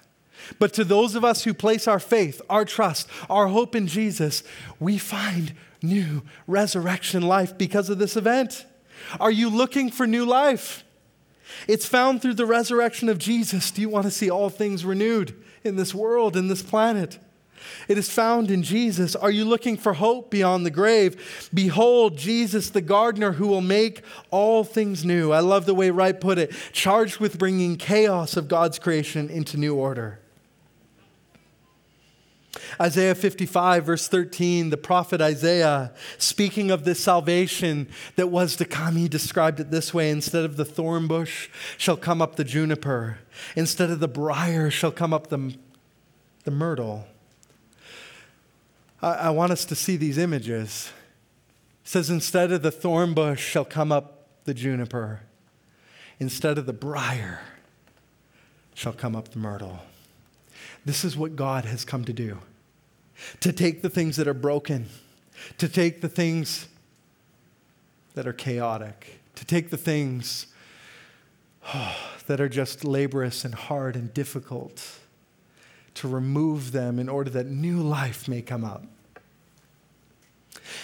But 0.58 0.72
to 0.74 0.84
those 0.84 1.14
of 1.14 1.24
us 1.24 1.44
who 1.44 1.52
place 1.52 1.86
our 1.86 2.00
faith, 2.00 2.40
our 2.48 2.64
trust, 2.64 3.08
our 3.28 3.48
hope 3.48 3.74
in 3.74 3.86
Jesus, 3.86 4.42
we 4.80 4.96
find 4.96 5.52
new 5.82 6.22
resurrection 6.46 7.22
life 7.22 7.58
because 7.58 7.90
of 7.90 7.98
this 7.98 8.16
event. 8.16 8.64
Are 9.20 9.30
you 9.30 9.50
looking 9.50 9.90
for 9.90 10.06
new 10.06 10.24
life? 10.24 10.82
It's 11.68 11.86
found 11.86 12.22
through 12.22 12.34
the 12.34 12.46
resurrection 12.46 13.10
of 13.10 13.18
Jesus. 13.18 13.70
Do 13.70 13.82
you 13.82 13.90
want 13.90 14.04
to 14.04 14.10
see 14.10 14.30
all 14.30 14.48
things 14.48 14.84
renewed 14.84 15.34
in 15.64 15.76
this 15.76 15.94
world, 15.94 16.36
in 16.36 16.48
this 16.48 16.62
planet? 16.62 17.18
It 17.88 17.98
is 17.98 18.10
found 18.10 18.50
in 18.50 18.62
Jesus. 18.62 19.16
Are 19.16 19.30
you 19.30 19.44
looking 19.44 19.76
for 19.76 19.94
hope 19.94 20.30
beyond 20.30 20.66
the 20.66 20.70
grave? 20.70 21.48
Behold, 21.52 22.18
Jesus, 22.18 22.70
the 22.70 22.80
gardener 22.80 23.32
who 23.32 23.46
will 23.46 23.60
make 23.60 24.02
all 24.30 24.64
things 24.64 25.04
new. 25.04 25.32
I 25.32 25.40
love 25.40 25.66
the 25.66 25.74
way 25.74 25.90
Wright 25.90 26.18
put 26.18 26.38
it 26.38 26.52
charged 26.72 27.18
with 27.18 27.38
bringing 27.38 27.76
chaos 27.76 28.36
of 28.36 28.48
God's 28.48 28.78
creation 28.78 29.30
into 29.30 29.56
new 29.56 29.74
order. 29.74 30.20
Isaiah 32.80 33.14
55, 33.14 33.84
verse 33.84 34.08
13, 34.08 34.70
the 34.70 34.76
prophet 34.76 35.20
Isaiah, 35.20 35.92
speaking 36.18 36.70
of 36.70 36.84
this 36.84 37.02
salvation 37.02 37.88
that 38.16 38.28
was 38.28 38.56
to 38.56 38.64
come, 38.64 38.96
he 38.96 39.08
described 39.08 39.60
it 39.60 39.70
this 39.70 39.92
way 39.92 40.10
Instead 40.10 40.44
of 40.44 40.56
the 40.56 40.64
thorn 40.64 41.06
bush 41.06 41.48
shall 41.78 41.96
come 41.96 42.20
up 42.20 42.36
the 42.36 42.44
juniper, 42.44 43.18
instead 43.56 43.90
of 43.90 44.00
the 44.00 44.08
brier 44.08 44.70
shall 44.70 44.92
come 44.92 45.12
up 45.12 45.28
the, 45.28 45.56
the 46.44 46.50
myrtle. 46.50 47.06
I, 49.02 49.14
I 49.14 49.30
want 49.30 49.52
us 49.52 49.64
to 49.66 49.74
see 49.74 49.96
these 49.96 50.18
images. 50.18 50.92
It 51.84 51.88
says, 51.88 52.10
Instead 52.10 52.52
of 52.52 52.62
the 52.62 52.70
thorn 52.70 53.14
bush 53.14 53.44
shall 53.44 53.64
come 53.64 53.92
up 53.92 54.28
the 54.44 54.54
juniper, 54.54 55.20
instead 56.18 56.58
of 56.58 56.66
the 56.66 56.72
brier 56.72 57.40
shall 58.74 58.92
come 58.92 59.14
up 59.16 59.28
the 59.28 59.38
myrtle. 59.38 59.80
This 60.84 61.04
is 61.04 61.16
what 61.16 61.36
God 61.36 61.64
has 61.64 61.84
come 61.84 62.04
to 62.04 62.12
do 62.12 62.38
to 63.40 63.52
take 63.52 63.80
the 63.82 63.88
things 63.88 64.16
that 64.16 64.26
are 64.26 64.34
broken, 64.34 64.86
to 65.58 65.68
take 65.68 66.00
the 66.00 66.08
things 66.08 66.66
that 68.14 68.26
are 68.26 68.32
chaotic, 68.32 69.20
to 69.36 69.44
take 69.44 69.70
the 69.70 69.76
things 69.76 70.46
oh, 71.72 71.96
that 72.26 72.40
are 72.40 72.48
just 72.48 72.84
laborious 72.84 73.44
and 73.44 73.54
hard 73.54 73.96
and 73.96 74.12
difficult, 74.14 74.98
to 75.94 76.08
remove 76.08 76.72
them 76.72 76.98
in 76.98 77.08
order 77.08 77.30
that 77.30 77.46
new 77.46 77.80
life 77.80 78.26
may 78.26 78.42
come 78.42 78.64
up. 78.64 78.84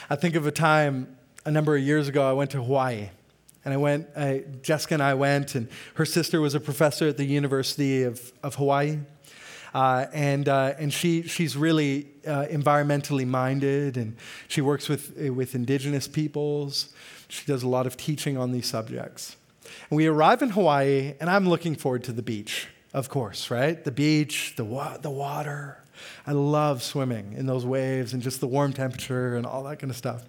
I 0.09 0.17
think 0.17 0.35
of 0.35 0.47
a 0.47 0.53
time 0.53 1.17
a 1.45 1.51
number 1.51 1.77
of 1.77 1.83
years 1.83 2.09
ago, 2.09 2.29
I 2.29 2.33
went 2.33 2.51
to 2.51 2.63
Hawaii. 2.63 3.09
And 3.65 3.75
I 3.75 3.77
went, 3.77 4.09
I, 4.17 4.45
Jessica 4.63 4.95
and 4.95 5.03
I 5.03 5.15
went, 5.15 5.55
and 5.55 5.69
her 5.95 6.07
sister 6.07 6.41
was 6.41 6.55
a 6.55 6.61
professor 6.61 7.09
at 7.09 7.17
the 7.17 7.25
University 7.25 8.05
of, 8.05 8.33
of 8.43 8.55
Hawaii. 8.55 8.99
Uh, 9.73 10.07
and 10.13 10.49
uh, 10.49 10.75
and 10.79 10.93
she, 10.93 11.23
she's 11.23 11.57
really 11.57 12.09
uh, 12.27 12.47
environmentally 12.51 13.27
minded, 13.27 13.97
and 13.97 14.17
she 14.49 14.61
works 14.61 14.89
with, 14.89 15.17
with 15.17 15.55
indigenous 15.55 16.09
peoples. 16.09 16.93
She 17.29 17.47
does 17.47 17.63
a 17.63 17.69
lot 17.69 17.87
of 17.87 17.97
teaching 17.97 18.37
on 18.37 18.51
these 18.51 18.67
subjects. 18.67 19.37
And 19.89 19.97
we 19.97 20.07
arrive 20.07 20.43
in 20.43 20.51
Hawaii, 20.51 21.15
and 21.21 21.31
I'm 21.31 21.49
looking 21.49 21.77
forward 21.77 22.05
to 22.05 22.13
the 22.13 22.23
beach, 22.23 22.67
of 22.93 23.09
course, 23.09 23.51
right? 23.51 23.83
The 23.83 23.93
beach, 23.93 24.55
the, 24.57 24.65
wa- 24.65 24.97
the 24.99 25.11
water. 25.11 25.79
I 26.27 26.33
love 26.33 26.83
swimming 26.83 27.35
in 27.35 27.47
those 27.47 27.65
waves 27.65 28.13
and 28.13 28.23
just 28.23 28.41
the 28.41 28.49
warm 28.49 28.73
temperature 28.73 29.37
and 29.37 29.47
all 29.47 29.63
that 29.65 29.79
kind 29.79 29.91
of 29.91 29.97
stuff. 29.97 30.23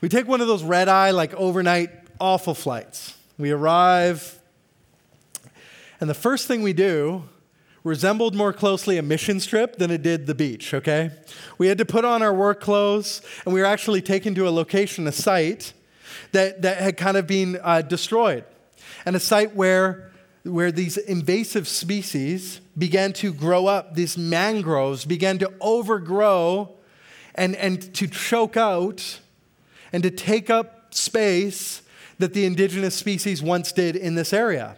We 0.00 0.08
take 0.08 0.28
one 0.28 0.40
of 0.40 0.46
those 0.46 0.62
red 0.62 0.88
eye, 0.88 1.10
like 1.10 1.34
overnight, 1.34 1.90
awful 2.20 2.54
flights. 2.54 3.16
We 3.38 3.50
arrive, 3.50 4.38
and 6.00 6.08
the 6.08 6.14
first 6.14 6.46
thing 6.46 6.62
we 6.62 6.72
do 6.72 7.24
resembled 7.82 8.34
more 8.34 8.52
closely 8.52 8.98
a 8.98 9.02
mission 9.02 9.38
trip 9.38 9.76
than 9.76 9.90
it 9.90 10.02
did 10.02 10.26
the 10.26 10.34
beach, 10.34 10.74
okay? 10.74 11.10
We 11.58 11.68
had 11.68 11.78
to 11.78 11.84
put 11.84 12.04
on 12.04 12.22
our 12.22 12.34
work 12.34 12.60
clothes, 12.60 13.22
and 13.44 13.54
we 13.54 13.60
were 13.60 13.66
actually 13.66 14.02
taken 14.02 14.34
to 14.34 14.46
a 14.46 14.50
location, 14.50 15.06
a 15.06 15.12
site 15.12 15.72
that, 16.32 16.62
that 16.62 16.78
had 16.78 16.96
kind 16.96 17.16
of 17.16 17.26
been 17.26 17.58
uh, 17.62 17.82
destroyed, 17.82 18.44
and 19.06 19.16
a 19.16 19.20
site 19.20 19.54
where, 19.54 20.10
where 20.42 20.70
these 20.70 20.96
invasive 20.96 21.66
species 21.66 22.60
began 22.76 23.12
to 23.14 23.32
grow 23.32 23.66
up, 23.66 23.94
these 23.94 24.18
mangroves 24.18 25.04
began 25.04 25.38
to 25.38 25.52
overgrow 25.60 26.74
and, 27.34 27.56
and 27.56 27.94
to 27.94 28.06
choke 28.06 28.56
out 28.56 29.20
and 29.92 30.02
to 30.02 30.10
take 30.10 30.50
up 30.50 30.94
space 30.94 31.82
that 32.18 32.34
the 32.34 32.44
indigenous 32.44 32.94
species 32.94 33.42
once 33.42 33.72
did 33.72 33.96
in 33.96 34.14
this 34.14 34.32
area. 34.32 34.76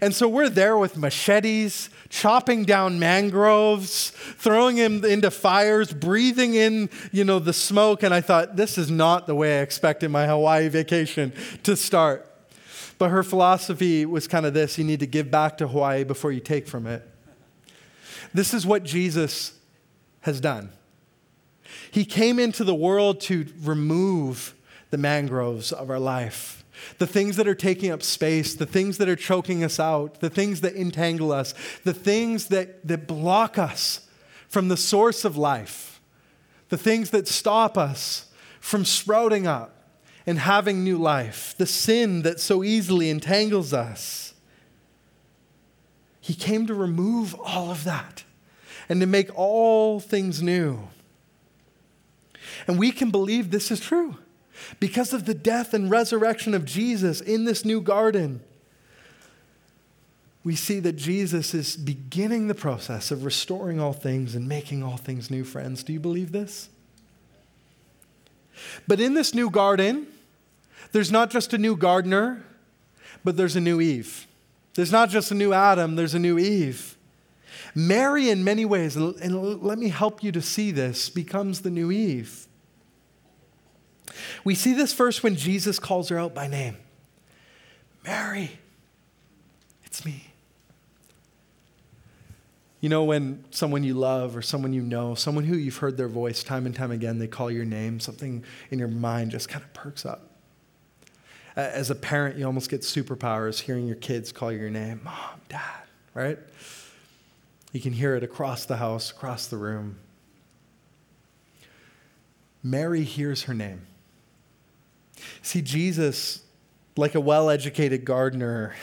And 0.00 0.14
so 0.14 0.28
we're 0.28 0.48
there 0.48 0.76
with 0.76 0.96
machetes, 0.96 1.90
chopping 2.08 2.64
down 2.64 2.98
mangroves, 2.98 4.10
throwing 4.10 4.76
them 4.76 5.04
into 5.04 5.30
fires, 5.30 5.92
breathing 5.92 6.54
in, 6.54 6.90
you 7.12 7.24
know, 7.24 7.38
the 7.38 7.52
smoke. 7.52 8.02
And 8.02 8.12
I 8.12 8.20
thought, 8.20 8.56
this 8.56 8.78
is 8.78 8.90
not 8.90 9.26
the 9.26 9.34
way 9.34 9.58
I 9.58 9.62
expected 9.62 10.10
my 10.10 10.26
Hawaii 10.26 10.68
vacation 10.68 11.32
to 11.62 11.76
start. 11.76 12.30
But 12.98 13.10
her 13.10 13.22
philosophy 13.22 14.06
was 14.06 14.26
kind 14.26 14.46
of 14.46 14.54
this 14.54 14.78
you 14.78 14.84
need 14.84 15.00
to 15.00 15.06
give 15.06 15.30
back 15.30 15.58
to 15.58 15.68
Hawaii 15.68 16.04
before 16.04 16.32
you 16.32 16.40
take 16.40 16.66
from 16.66 16.86
it. 16.86 17.06
This 18.32 18.54
is 18.54 18.66
what 18.66 18.84
Jesus 18.84 19.58
has 20.20 20.40
done. 20.40 20.70
He 21.90 22.04
came 22.04 22.38
into 22.38 22.64
the 22.64 22.74
world 22.74 23.20
to 23.22 23.46
remove 23.62 24.54
the 24.90 24.98
mangroves 24.98 25.72
of 25.72 25.90
our 25.90 25.98
life 25.98 26.64
the 26.98 27.06
things 27.06 27.36
that 27.36 27.48
are 27.48 27.54
taking 27.54 27.90
up 27.90 28.02
space, 28.02 28.54
the 28.54 28.66
things 28.66 28.98
that 28.98 29.08
are 29.08 29.16
choking 29.16 29.64
us 29.64 29.78
out, 29.78 30.20
the 30.20 30.30
things 30.30 30.60
that 30.60 30.74
entangle 30.74 31.32
us, 31.32 31.54
the 31.84 31.94
things 31.94 32.48
that, 32.48 32.86
that 32.86 33.06
block 33.06 33.58
us 33.58 34.08
from 34.48 34.68
the 34.68 34.76
source 34.76 35.24
of 35.24 35.36
life, 35.36 36.00
the 36.68 36.78
things 36.78 37.10
that 37.10 37.28
stop 37.28 37.76
us 37.76 38.32
from 38.60 38.84
sprouting 38.84 39.46
up 39.46 39.90
and 40.26 40.40
having 40.40 40.82
new 40.82 40.98
life, 40.98 41.54
the 41.56 41.66
sin 41.66 42.22
that 42.22 42.40
so 42.40 42.64
easily 42.64 43.10
entangles 43.10 43.72
us. 43.72 44.34
He 46.20 46.34
came 46.34 46.66
to 46.66 46.74
remove 46.74 47.34
all 47.36 47.70
of 47.70 47.84
that 47.84 48.24
and 48.88 49.00
to 49.00 49.06
make 49.06 49.30
all 49.36 50.00
things 50.00 50.42
new. 50.42 50.88
And 52.66 52.78
we 52.78 52.90
can 52.90 53.10
believe 53.10 53.50
this 53.50 53.70
is 53.70 53.80
true 53.80 54.16
because 54.80 55.12
of 55.12 55.24
the 55.24 55.34
death 55.34 55.74
and 55.74 55.90
resurrection 55.90 56.54
of 56.54 56.64
Jesus 56.64 57.20
in 57.20 57.44
this 57.44 57.64
new 57.64 57.80
garden. 57.80 58.40
We 60.44 60.54
see 60.54 60.78
that 60.80 60.92
Jesus 60.92 61.54
is 61.54 61.76
beginning 61.76 62.46
the 62.46 62.54
process 62.54 63.10
of 63.10 63.24
restoring 63.24 63.80
all 63.80 63.92
things 63.92 64.34
and 64.34 64.48
making 64.48 64.82
all 64.82 64.96
things 64.96 65.30
new, 65.30 65.42
friends. 65.42 65.82
Do 65.82 65.92
you 65.92 66.00
believe 66.00 66.30
this? 66.30 66.68
But 68.86 69.00
in 69.00 69.14
this 69.14 69.34
new 69.34 69.50
garden, 69.50 70.06
there's 70.92 71.10
not 71.10 71.30
just 71.30 71.52
a 71.52 71.58
new 71.58 71.76
gardener, 71.76 72.44
but 73.24 73.36
there's 73.36 73.56
a 73.56 73.60
new 73.60 73.80
Eve. 73.80 74.26
There's 74.74 74.92
not 74.92 75.10
just 75.10 75.30
a 75.30 75.34
new 75.34 75.52
Adam, 75.52 75.96
there's 75.96 76.14
a 76.14 76.18
new 76.18 76.38
Eve. 76.38 76.96
Mary, 77.74 78.30
in 78.30 78.44
many 78.44 78.64
ways, 78.64 78.96
and 78.96 79.62
let 79.62 79.78
me 79.78 79.88
help 79.88 80.22
you 80.22 80.32
to 80.32 80.40
see 80.40 80.70
this, 80.70 81.10
becomes 81.10 81.62
the 81.62 81.70
new 81.70 81.90
Eve. 81.90 82.46
We 84.44 84.54
see 84.54 84.72
this 84.72 84.92
first 84.92 85.22
when 85.22 85.36
Jesus 85.36 85.78
calls 85.78 86.08
her 86.08 86.18
out 86.18 86.34
by 86.34 86.46
name 86.46 86.76
Mary, 88.04 88.58
it's 89.84 90.04
me. 90.04 90.28
You 92.80 92.88
know, 92.88 93.02
when 93.04 93.44
someone 93.50 93.82
you 93.82 93.94
love 93.94 94.36
or 94.36 94.42
someone 94.42 94.72
you 94.72 94.82
know, 94.82 95.14
someone 95.14 95.44
who 95.44 95.56
you've 95.56 95.78
heard 95.78 95.96
their 95.96 96.08
voice 96.08 96.44
time 96.44 96.66
and 96.66 96.74
time 96.74 96.92
again, 96.92 97.18
they 97.18 97.26
call 97.26 97.50
your 97.50 97.64
name, 97.64 97.98
something 97.98 98.44
in 98.70 98.78
your 98.78 98.88
mind 98.88 99.32
just 99.32 99.48
kind 99.48 99.64
of 99.64 99.72
perks 99.74 100.06
up. 100.06 100.30
As 101.56 101.90
a 101.90 101.94
parent, 101.94 102.36
you 102.36 102.44
almost 102.44 102.68
get 102.70 102.82
superpowers 102.82 103.60
hearing 103.60 103.86
your 103.86 103.96
kids 103.96 104.30
call 104.30 104.52
your 104.52 104.70
name 104.70 105.00
Mom, 105.02 105.40
Dad, 105.48 105.82
right? 106.14 106.38
You 107.72 107.80
can 107.80 107.92
hear 107.92 108.14
it 108.14 108.22
across 108.22 108.66
the 108.66 108.76
house, 108.76 109.10
across 109.10 109.46
the 109.46 109.56
room. 109.56 109.98
Mary 112.62 113.02
hears 113.02 113.44
her 113.44 113.54
name. 113.54 113.82
See, 115.42 115.62
Jesus 115.62 116.42
like 116.96 117.14
a 117.14 117.20
well 117.20 117.50
educated 117.50 118.04
gardener. 118.04 118.74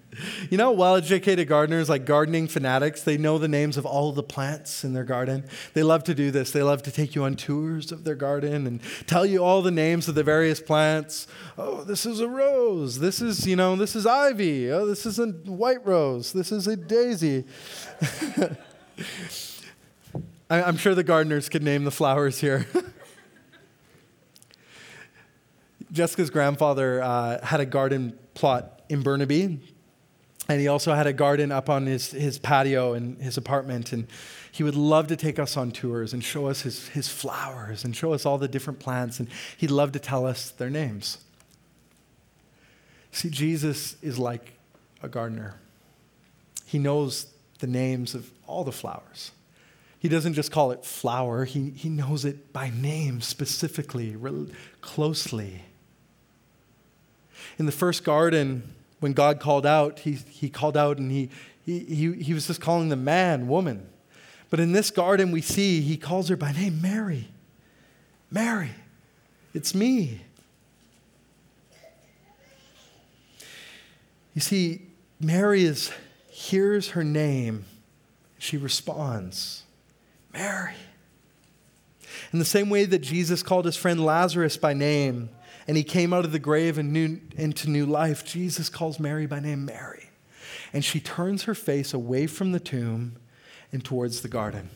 you 0.50 0.58
know, 0.58 0.72
well 0.72 0.96
educated 0.96 1.48
gardeners, 1.48 1.88
like 1.88 2.04
gardening 2.04 2.46
fanatics, 2.46 3.02
they 3.02 3.16
know 3.16 3.38
the 3.38 3.48
names 3.48 3.76
of 3.76 3.86
all 3.86 4.12
the 4.12 4.22
plants 4.22 4.84
in 4.84 4.92
their 4.92 5.04
garden. 5.04 5.44
They 5.72 5.82
love 5.82 6.04
to 6.04 6.14
do 6.14 6.30
this. 6.30 6.50
They 6.50 6.62
love 6.62 6.82
to 6.82 6.90
take 6.90 7.14
you 7.14 7.24
on 7.24 7.34
tours 7.34 7.90
of 7.90 8.04
their 8.04 8.14
garden 8.14 8.66
and 8.66 8.80
tell 9.06 9.24
you 9.24 9.42
all 9.42 9.62
the 9.62 9.70
names 9.70 10.06
of 10.08 10.14
the 10.14 10.22
various 10.22 10.60
plants. 10.60 11.26
Oh, 11.56 11.82
this 11.82 12.04
is 12.04 12.20
a 12.20 12.28
rose. 12.28 12.98
This 12.98 13.22
is, 13.22 13.46
you 13.46 13.56
know, 13.56 13.74
this 13.76 13.96
is 13.96 14.06
ivy. 14.06 14.70
Oh, 14.70 14.86
this 14.86 15.06
is 15.06 15.18
a 15.18 15.28
white 15.28 15.84
rose. 15.86 16.32
This 16.32 16.52
is 16.52 16.66
a 16.66 16.76
daisy. 16.76 17.44
I'm 20.50 20.76
sure 20.76 20.94
the 20.94 21.04
gardeners 21.04 21.48
could 21.48 21.62
name 21.62 21.84
the 21.84 21.90
flowers 21.90 22.40
here. 22.40 22.66
Jessica's 25.92 26.30
grandfather 26.30 27.02
uh, 27.02 27.44
had 27.44 27.60
a 27.60 27.66
garden 27.66 28.18
plot 28.34 28.80
in 28.88 29.02
Burnaby, 29.02 29.60
and 30.48 30.60
he 30.60 30.66
also 30.66 30.94
had 30.94 31.06
a 31.06 31.12
garden 31.12 31.52
up 31.52 31.68
on 31.68 31.86
his, 31.86 32.10
his 32.10 32.38
patio 32.38 32.94
in 32.94 33.16
his 33.16 33.36
apartment. 33.36 33.92
And 33.92 34.06
he 34.50 34.62
would 34.62 34.74
love 34.74 35.06
to 35.08 35.16
take 35.16 35.38
us 35.38 35.56
on 35.56 35.70
tours 35.70 36.12
and 36.12 36.24
show 36.24 36.46
us 36.46 36.62
his, 36.62 36.88
his 36.88 37.08
flowers 37.08 37.84
and 37.84 37.94
show 37.94 38.12
us 38.12 38.26
all 38.26 38.38
the 38.38 38.48
different 38.48 38.80
plants. 38.80 39.20
And 39.20 39.28
he'd 39.56 39.70
love 39.70 39.92
to 39.92 39.98
tell 39.98 40.26
us 40.26 40.50
their 40.50 40.70
names. 40.70 41.18
See, 43.12 43.30
Jesus 43.30 43.96
is 44.02 44.18
like 44.18 44.54
a 45.02 45.08
gardener, 45.08 45.56
he 46.64 46.78
knows 46.78 47.26
the 47.58 47.66
names 47.66 48.14
of 48.14 48.30
all 48.46 48.64
the 48.64 48.72
flowers. 48.72 49.32
He 49.98 50.08
doesn't 50.08 50.34
just 50.34 50.50
call 50.50 50.72
it 50.72 50.84
flower, 50.84 51.44
he, 51.44 51.70
he 51.70 51.88
knows 51.88 52.24
it 52.24 52.52
by 52.52 52.70
name 52.70 53.20
specifically, 53.20 54.16
closely. 54.80 55.62
In 57.58 57.66
the 57.66 57.72
first 57.72 58.04
garden, 58.04 58.74
when 59.00 59.12
God 59.12 59.40
called 59.40 59.66
out, 59.66 60.00
he, 60.00 60.12
he 60.12 60.48
called 60.48 60.76
out 60.76 60.98
and 60.98 61.10
he, 61.10 61.28
he, 61.64 62.12
he, 62.12 62.34
was 62.34 62.46
just 62.46 62.60
calling 62.60 62.88
the 62.88 62.96
man, 62.96 63.48
woman. 63.48 63.88
But 64.50 64.60
in 64.60 64.72
this 64.72 64.90
garden, 64.90 65.30
we 65.30 65.40
see 65.40 65.80
he 65.80 65.96
calls 65.96 66.28
her 66.28 66.36
by 66.36 66.52
name 66.52 66.80
Mary. 66.80 67.28
Mary, 68.30 68.70
it's 69.54 69.74
me. 69.74 70.20
You 74.34 74.40
see, 74.40 74.82
Mary 75.20 75.64
is, 75.64 75.92
hears 76.30 76.90
her 76.90 77.04
name. 77.04 77.64
She 78.38 78.56
responds, 78.56 79.62
Mary. 80.32 80.74
In 82.32 82.38
the 82.38 82.44
same 82.44 82.70
way 82.70 82.86
that 82.86 83.00
Jesus 83.00 83.42
called 83.42 83.66
his 83.66 83.76
friend 83.76 84.04
Lazarus 84.04 84.56
by 84.56 84.72
name, 84.72 85.28
and 85.66 85.76
he 85.76 85.84
came 85.84 86.12
out 86.12 86.24
of 86.24 86.32
the 86.32 86.38
grave 86.38 86.78
and 86.78 86.92
new, 86.92 87.20
into 87.36 87.70
new 87.70 87.86
life, 87.86 88.24
Jesus 88.24 88.68
calls 88.68 88.98
Mary 88.98 89.26
by 89.26 89.40
name 89.40 89.64
Mary. 89.64 90.10
And 90.72 90.84
she 90.84 91.00
turns 91.00 91.44
her 91.44 91.54
face 91.54 91.92
away 91.94 92.26
from 92.26 92.52
the 92.52 92.60
tomb 92.60 93.16
and 93.72 93.84
towards 93.84 94.22
the 94.22 94.28
garden. 94.28 94.70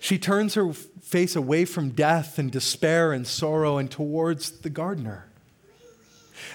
She 0.00 0.18
turns 0.18 0.54
her 0.54 0.72
face 0.72 1.36
away 1.36 1.64
from 1.64 1.90
death 1.90 2.38
and 2.38 2.50
despair 2.50 3.12
and 3.12 3.26
sorrow 3.26 3.78
and 3.78 3.90
towards 3.90 4.50
the 4.60 4.70
gardener. 4.70 5.28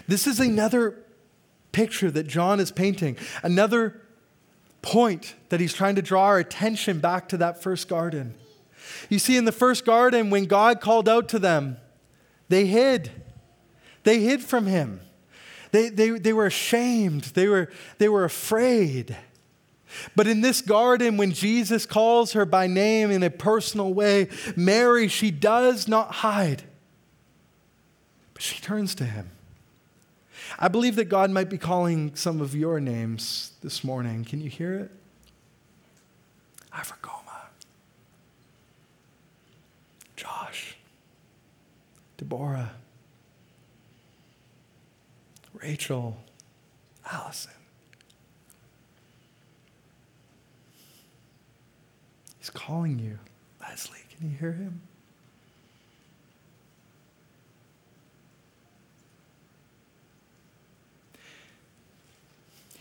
This 0.08 0.28
is 0.28 0.40
another 0.40 0.98
picture 1.72 2.12
that 2.12 2.28
John 2.28 2.60
is 2.60 2.72
painting, 2.72 3.18
another 3.44 4.02
point 4.82 5.36
that 5.50 5.60
he's 5.60 5.74
trying 5.74 5.96
to 5.96 6.02
draw 6.02 6.24
our 6.24 6.40
attention 6.40 7.00
back 7.00 7.30
to 7.30 7.38
that 7.38 7.62
first 7.62 7.88
garden. 7.88 8.36
You 9.10 9.20
see, 9.20 9.38
in 9.38 9.46
the 9.46 9.52
first 9.52 9.86
garden, 9.86 10.30
when 10.30 10.46
God 10.46 10.82
called 10.82 11.10
out 11.10 11.30
to 11.30 11.40
them, 11.40 11.78
they 12.50 12.66
hid. 12.66 13.12
They 14.04 14.20
hid 14.20 14.42
from 14.44 14.66
him. 14.66 15.02
They, 15.72 15.90
they, 15.90 16.12
they 16.12 16.34
were 16.34 16.46
ashamed. 16.46 17.24
They 17.24 17.48
were, 17.48 17.70
they 17.98 18.10
were 18.10 18.24
afraid. 18.24 19.18
But 20.16 20.28
in 20.28 20.42
this 20.42 20.62
garden, 20.62 21.18
when 21.18 21.32
Jesus 21.32 21.86
calls 21.86 22.34
her 22.34 22.46
by 22.46 22.68
name 22.68 23.12
in 23.12 23.24
a 23.24 23.30
personal 23.30 23.94
way, 23.94 24.30
Mary, 24.56 25.08
she 25.08 25.32
does 25.32 25.88
not 25.88 26.16
hide, 26.16 26.64
but 28.34 28.44
she 28.44 28.60
turns 28.62 28.96
to 28.96 29.06
him. 29.06 29.32
I 30.60 30.68
believe 30.68 30.96
that 30.96 31.06
God 31.06 31.30
might 31.30 31.50
be 31.50 31.58
calling 31.58 32.16
some 32.16 32.42
of 32.42 32.56
your 32.56 32.80
names 32.80 33.52
this 33.62 33.84
morning. 33.84 34.24
Can 34.26 34.42
you 34.42 34.50
hear 34.50 34.74
it? 34.74 34.92
Africoma, 36.74 36.96
Josh, 36.96 37.27
Deborah, 42.18 42.72
Rachel, 45.54 46.18
Allison. 47.12 47.52
He's 52.40 52.50
calling 52.50 53.00
you. 53.00 53.20
Leslie, 53.62 54.00
can 54.18 54.30
you 54.32 54.38
hear 54.38 54.54
him? 54.54 54.82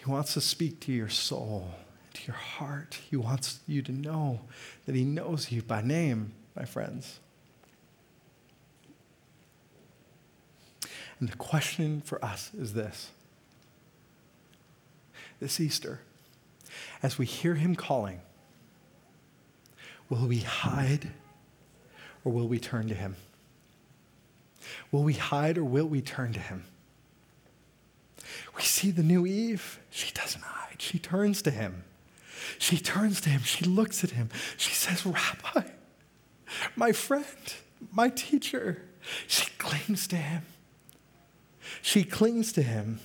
He 0.06 0.12
wants 0.12 0.34
to 0.34 0.40
speak 0.40 0.78
to 0.80 0.92
your 0.92 1.08
soul, 1.08 1.68
to 2.14 2.26
your 2.28 2.36
heart. 2.36 3.00
He 3.10 3.16
wants 3.16 3.58
you 3.66 3.82
to 3.82 3.90
know 3.90 4.40
that 4.86 4.94
He 4.94 5.02
knows 5.02 5.50
you 5.50 5.62
by 5.62 5.82
name, 5.82 6.32
my 6.54 6.64
friends. 6.64 7.18
And 11.18 11.28
the 11.28 11.36
question 11.36 12.02
for 12.02 12.22
us 12.24 12.50
is 12.54 12.74
this 12.74 13.10
this 15.40 15.60
Easter, 15.60 16.00
as 17.02 17.18
we 17.18 17.26
hear 17.26 17.56
him 17.56 17.76
calling, 17.76 18.20
will 20.08 20.26
we 20.26 20.38
hide 20.38 21.10
or 22.24 22.32
will 22.32 22.48
we 22.48 22.58
turn 22.58 22.88
to 22.88 22.94
him? 22.94 23.16
Will 24.90 25.02
we 25.02 25.12
hide 25.12 25.58
or 25.58 25.64
will 25.64 25.86
we 25.86 26.00
turn 26.00 26.32
to 26.32 26.40
him? 26.40 26.64
We 28.56 28.62
see 28.62 28.90
the 28.90 29.02
new 29.02 29.26
Eve. 29.26 29.78
She 29.90 30.12
doesn't 30.12 30.42
hide, 30.42 30.80
she 30.80 30.98
turns 30.98 31.42
to 31.42 31.50
him. 31.50 31.84
She 32.58 32.78
turns 32.78 33.20
to 33.22 33.28
him, 33.28 33.42
she 33.42 33.64
looks 33.64 34.04
at 34.04 34.10
him, 34.10 34.30
she 34.56 34.72
says, 34.72 35.04
Rabbi, 35.04 35.68
my 36.76 36.92
friend, 36.92 37.24
my 37.92 38.08
teacher. 38.08 38.82
She 39.26 39.50
clings 39.58 40.06
to 40.08 40.16
him. 40.16 40.42
She 41.82 42.04
clings 42.04 42.52
to 42.52 42.62
him. 42.62 43.00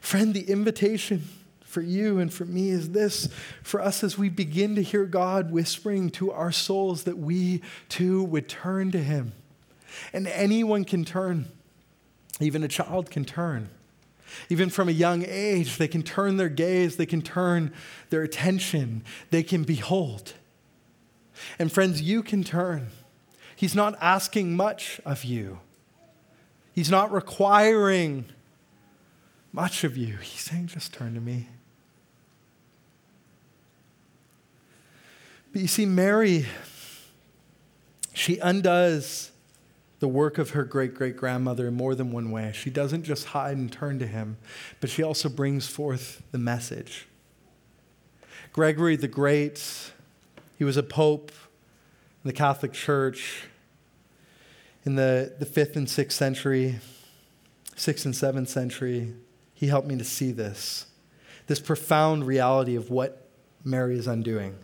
Friend, 0.00 0.32
the 0.32 0.50
invitation 0.50 1.28
for 1.70 1.82
you 1.82 2.18
and 2.18 2.32
for 2.32 2.44
me 2.44 2.70
is 2.70 2.90
this 2.90 3.28
for 3.62 3.80
us 3.80 4.02
as 4.02 4.18
we 4.18 4.28
begin 4.28 4.74
to 4.74 4.82
hear 4.82 5.04
God 5.04 5.52
whispering 5.52 6.10
to 6.10 6.32
our 6.32 6.50
souls 6.50 7.04
that 7.04 7.16
we 7.16 7.62
too 7.88 8.24
would 8.24 8.48
turn 8.48 8.90
to 8.90 8.98
him, 8.98 9.32
And 10.12 10.26
anyone 10.26 10.84
can 10.84 11.04
turn, 11.04 11.46
even 12.40 12.62
a 12.62 12.68
child 12.68 13.10
can 13.10 13.24
turn. 13.24 13.70
Even 14.48 14.70
from 14.70 14.88
a 14.88 14.92
young 14.92 15.24
age, 15.26 15.76
they 15.76 15.88
can 15.88 16.02
turn 16.02 16.36
their 16.36 16.48
gaze, 16.48 16.96
they 16.96 17.06
can 17.06 17.22
turn 17.22 17.72
their 18.10 18.22
attention, 18.22 19.02
they 19.30 19.42
can 19.42 19.64
behold. 19.64 20.34
And 21.58 21.72
friends, 21.72 22.02
you 22.02 22.22
can 22.22 22.44
turn. 22.44 22.88
He's 23.56 23.74
not 23.74 23.96
asking 24.00 24.56
much 24.56 25.00
of 25.04 25.24
you, 25.24 25.58
He's 26.72 26.90
not 26.90 27.12
requiring 27.12 28.26
much 29.52 29.84
of 29.84 29.96
you. 29.96 30.16
He's 30.18 30.42
saying, 30.42 30.68
just 30.68 30.92
turn 30.92 31.14
to 31.14 31.20
me. 31.20 31.48
But 35.52 35.62
you 35.62 35.68
see, 35.68 35.86
Mary, 35.86 36.46
she 38.14 38.38
undoes 38.38 39.32
the 39.98 40.08
work 40.08 40.38
of 40.38 40.50
her 40.50 40.64
great 40.64 40.94
great 40.94 41.16
grandmother 41.16 41.68
in 41.68 41.74
more 41.74 41.94
than 41.94 42.10
one 42.12 42.30
way. 42.30 42.52
She 42.54 42.70
doesn't 42.70 43.02
just 43.02 43.26
hide 43.26 43.56
and 43.56 43.70
turn 43.70 43.98
to 43.98 44.06
him, 44.06 44.38
but 44.80 44.88
she 44.88 45.02
also 45.02 45.28
brings 45.28 45.66
forth 45.66 46.22
the 46.30 46.38
message. 46.38 47.06
Gregory 48.52 48.96
the 48.96 49.08
Great, 49.08 49.92
he 50.56 50.64
was 50.64 50.76
a 50.76 50.82
pope 50.82 51.30
in 52.24 52.28
the 52.28 52.32
Catholic 52.32 52.72
Church 52.72 53.44
in 54.84 54.96
the, 54.96 55.34
the 55.38 55.46
fifth 55.46 55.76
and 55.76 55.88
sixth 55.88 56.16
century, 56.16 56.78
sixth 57.76 58.04
and 58.04 58.14
seventh 58.14 58.48
century. 58.48 59.14
He 59.54 59.66
helped 59.66 59.88
me 59.88 59.96
to 59.96 60.04
see 60.04 60.32
this, 60.32 60.86
this 61.46 61.60
profound 61.60 62.26
reality 62.26 62.76
of 62.76 62.90
what 62.90 63.28
Mary 63.64 63.98
is 63.98 64.06
undoing. 64.06 64.56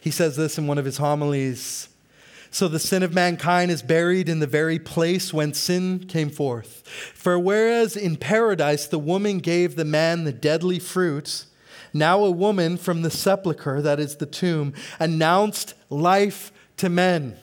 He 0.00 0.10
says 0.10 0.36
this 0.36 0.56
in 0.56 0.66
one 0.66 0.78
of 0.78 0.84
his 0.84 0.96
homilies 0.96 1.88
so 2.54 2.68
the 2.68 2.78
sin 2.78 3.02
of 3.02 3.12
mankind 3.12 3.72
is 3.72 3.82
buried 3.82 4.28
in 4.28 4.38
the 4.38 4.46
very 4.46 4.78
place 4.78 5.34
whence 5.34 5.58
sin 5.58 6.06
came 6.06 6.30
forth. 6.30 6.86
For 7.12 7.36
whereas 7.36 7.96
in 7.96 8.14
paradise 8.14 8.86
the 8.86 8.98
woman 9.00 9.40
gave 9.40 9.74
the 9.74 9.84
man 9.84 10.22
the 10.22 10.32
deadly 10.32 10.78
fruit, 10.78 11.46
now 11.92 12.24
a 12.24 12.30
woman 12.30 12.76
from 12.76 13.02
the 13.02 13.10
sepulchre, 13.10 13.82
that 13.82 13.98
is 13.98 14.18
the 14.18 14.26
tomb, 14.26 14.72
announced 15.00 15.74
life 15.90 16.52
to 16.76 16.88
men. 16.88 17.36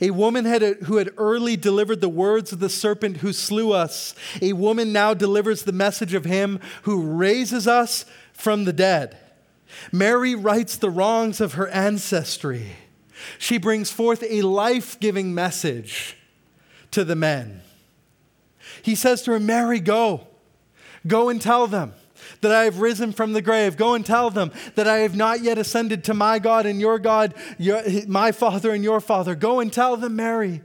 A 0.00 0.10
woman 0.10 0.44
had, 0.44 0.62
who 0.84 0.96
had 0.96 1.10
early 1.16 1.56
delivered 1.56 2.00
the 2.00 2.08
words 2.08 2.52
of 2.52 2.60
the 2.60 2.68
serpent 2.68 3.18
who 3.18 3.32
slew 3.32 3.72
us. 3.72 4.14
A 4.40 4.52
woman 4.52 4.92
now 4.92 5.14
delivers 5.14 5.62
the 5.62 5.72
message 5.72 6.14
of 6.14 6.24
him 6.24 6.60
who 6.82 7.02
raises 7.02 7.66
us 7.66 8.04
from 8.32 8.64
the 8.64 8.72
dead. 8.72 9.16
Mary 9.92 10.34
rights 10.34 10.76
the 10.76 10.90
wrongs 10.90 11.40
of 11.40 11.54
her 11.54 11.68
ancestry. 11.68 12.72
She 13.38 13.58
brings 13.58 13.90
forth 13.90 14.24
a 14.28 14.42
life 14.42 14.98
giving 15.00 15.34
message 15.34 16.16
to 16.90 17.04
the 17.04 17.16
men. 17.16 17.62
He 18.82 18.94
says 18.94 19.22
to 19.22 19.32
her, 19.32 19.40
Mary, 19.40 19.80
go. 19.80 20.26
Go 21.06 21.28
and 21.28 21.40
tell 21.40 21.66
them 21.66 21.94
that 22.40 22.52
I 22.52 22.64
have 22.64 22.80
risen 22.80 23.12
from 23.12 23.32
the 23.32 23.42
grave. 23.42 23.76
Go 23.76 23.94
and 23.94 24.04
tell 24.04 24.30
them 24.30 24.52
that 24.74 24.88
I 24.88 24.98
have 24.98 25.16
not 25.16 25.42
yet 25.42 25.58
ascended 25.58 26.04
to 26.04 26.14
my 26.14 26.38
God 26.38 26.66
and 26.66 26.80
your 26.80 26.98
God, 26.98 27.34
your, 27.58 27.82
my 28.06 28.32
Father 28.32 28.72
and 28.72 28.84
your 28.84 29.00
Father. 29.00 29.34
Go 29.34 29.60
and 29.60 29.72
tell 29.72 29.96
them, 29.96 30.16
Mary. 30.16 30.62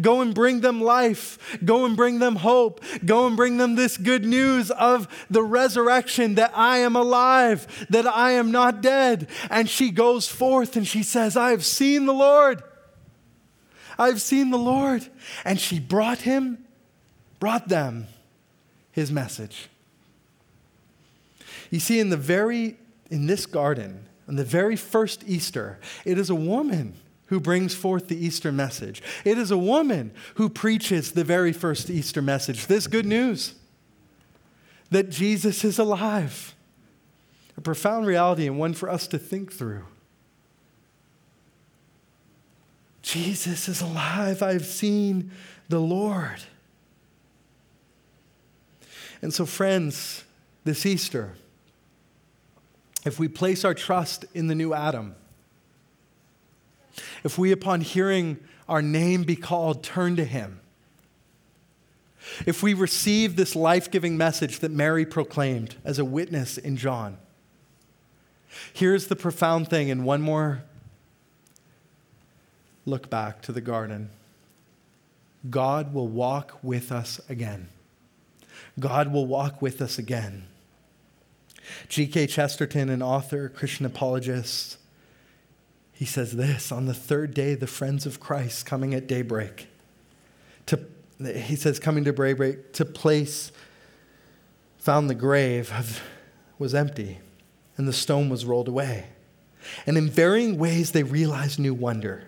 Go 0.00 0.20
and 0.20 0.34
bring 0.34 0.60
them 0.60 0.80
life. 0.82 1.58
Go 1.64 1.84
and 1.84 1.96
bring 1.96 2.18
them 2.18 2.36
hope. 2.36 2.82
Go 3.04 3.26
and 3.26 3.36
bring 3.36 3.56
them 3.56 3.76
this 3.76 3.96
good 3.96 4.24
news 4.24 4.70
of 4.70 5.08
the 5.30 5.42
resurrection 5.42 6.34
that 6.34 6.52
I 6.56 6.78
am 6.78 6.96
alive, 6.96 7.86
that 7.90 8.06
I 8.06 8.32
am 8.32 8.50
not 8.50 8.80
dead. 8.80 9.28
And 9.48 9.68
she 9.68 9.90
goes 9.90 10.28
forth 10.28 10.76
and 10.76 10.86
she 10.86 11.02
says, 11.02 11.36
I 11.36 11.50
have 11.50 11.64
seen 11.64 12.06
the 12.06 12.14
Lord. 12.14 12.62
I've 13.98 14.20
seen 14.20 14.50
the 14.50 14.58
Lord. 14.58 15.06
And 15.44 15.60
she 15.60 15.78
brought 15.78 16.22
him, 16.22 16.64
brought 17.38 17.68
them 17.68 18.06
his 18.90 19.12
message. 19.12 19.68
You 21.70 21.80
see, 21.80 22.00
in 22.00 22.10
the 22.10 22.16
very, 22.16 22.76
in 23.10 23.26
this 23.26 23.46
garden, 23.46 24.06
on 24.28 24.36
the 24.36 24.44
very 24.44 24.76
first 24.76 25.24
Easter, 25.26 25.78
it 26.04 26.18
is 26.18 26.30
a 26.30 26.34
woman 26.34 26.94
who 27.26 27.38
brings 27.38 27.74
forth 27.74 28.08
the 28.08 28.16
Easter 28.16 28.50
message. 28.50 29.02
It 29.24 29.38
is 29.38 29.52
a 29.52 29.58
woman 29.58 30.12
who 30.34 30.48
preaches 30.48 31.12
the 31.12 31.24
very 31.24 31.52
first 31.52 31.88
Easter 31.88 32.20
message 32.20 32.66
this 32.66 32.88
good 32.88 33.06
news 33.06 33.54
that 34.90 35.10
Jesus 35.10 35.64
is 35.64 35.78
alive. 35.78 36.54
A 37.56 37.60
profound 37.60 38.06
reality 38.06 38.46
and 38.46 38.58
one 38.58 38.74
for 38.74 38.88
us 38.88 39.06
to 39.08 39.18
think 39.18 39.52
through. 39.52 39.84
Jesus 43.02 43.68
is 43.68 43.80
alive. 43.80 44.42
I've 44.42 44.66
seen 44.66 45.30
the 45.68 45.80
Lord. 45.80 46.42
And 49.22 49.32
so, 49.32 49.46
friends, 49.46 50.24
this 50.64 50.84
Easter, 50.84 51.34
if 53.04 53.18
we 53.18 53.28
place 53.28 53.64
our 53.64 53.74
trust 53.74 54.24
in 54.34 54.46
the 54.46 54.54
new 54.54 54.74
Adam, 54.74 55.14
if 57.24 57.38
we, 57.38 57.52
upon 57.52 57.80
hearing 57.80 58.38
our 58.68 58.82
name 58.82 59.24
be 59.24 59.36
called, 59.36 59.82
turn 59.82 60.16
to 60.16 60.24
him, 60.24 60.60
if 62.46 62.62
we 62.62 62.74
receive 62.74 63.36
this 63.36 63.56
life 63.56 63.90
giving 63.90 64.16
message 64.16 64.60
that 64.60 64.70
Mary 64.70 65.06
proclaimed 65.06 65.76
as 65.84 65.98
a 65.98 66.04
witness 66.04 66.58
in 66.58 66.76
John, 66.76 67.18
here's 68.72 69.06
the 69.06 69.16
profound 69.16 69.68
thing, 69.68 69.90
and 69.90 70.04
one 70.04 70.20
more 70.20 70.62
look 72.86 73.10
back 73.10 73.42
to 73.42 73.52
the 73.52 73.60
garden 73.60 74.10
God 75.48 75.94
will 75.94 76.08
walk 76.08 76.58
with 76.62 76.92
us 76.92 77.18
again. 77.28 77.68
God 78.78 79.10
will 79.10 79.26
walk 79.26 79.62
with 79.62 79.80
us 79.80 79.96
again. 79.96 80.44
G.K. 81.88 82.26
Chesterton, 82.26 82.88
an 82.88 83.02
author, 83.02 83.48
Christian 83.48 83.86
apologist, 83.86 84.78
he 85.92 86.04
says 86.04 86.36
this 86.36 86.72
on 86.72 86.86
the 86.86 86.94
third 86.94 87.34
day, 87.34 87.54
the 87.54 87.66
friends 87.66 88.06
of 88.06 88.20
Christ 88.20 88.64
coming 88.64 88.94
at 88.94 89.06
daybreak. 89.06 89.68
To, 90.66 90.80
he 91.18 91.56
says, 91.56 91.78
coming 91.78 92.04
to 92.04 92.12
daybreak, 92.12 92.72
to 92.72 92.84
place, 92.84 93.52
found 94.78 95.10
the 95.10 95.14
grave 95.14 95.70
of, 95.72 96.02
was 96.58 96.74
empty 96.74 97.18
and 97.76 97.86
the 97.86 97.92
stone 97.92 98.28
was 98.28 98.44
rolled 98.44 98.68
away. 98.68 99.06
And 99.86 99.96
in 99.96 100.08
varying 100.08 100.58
ways, 100.58 100.92
they 100.92 101.02
realized 101.02 101.58
new 101.58 101.74
wonder. 101.74 102.24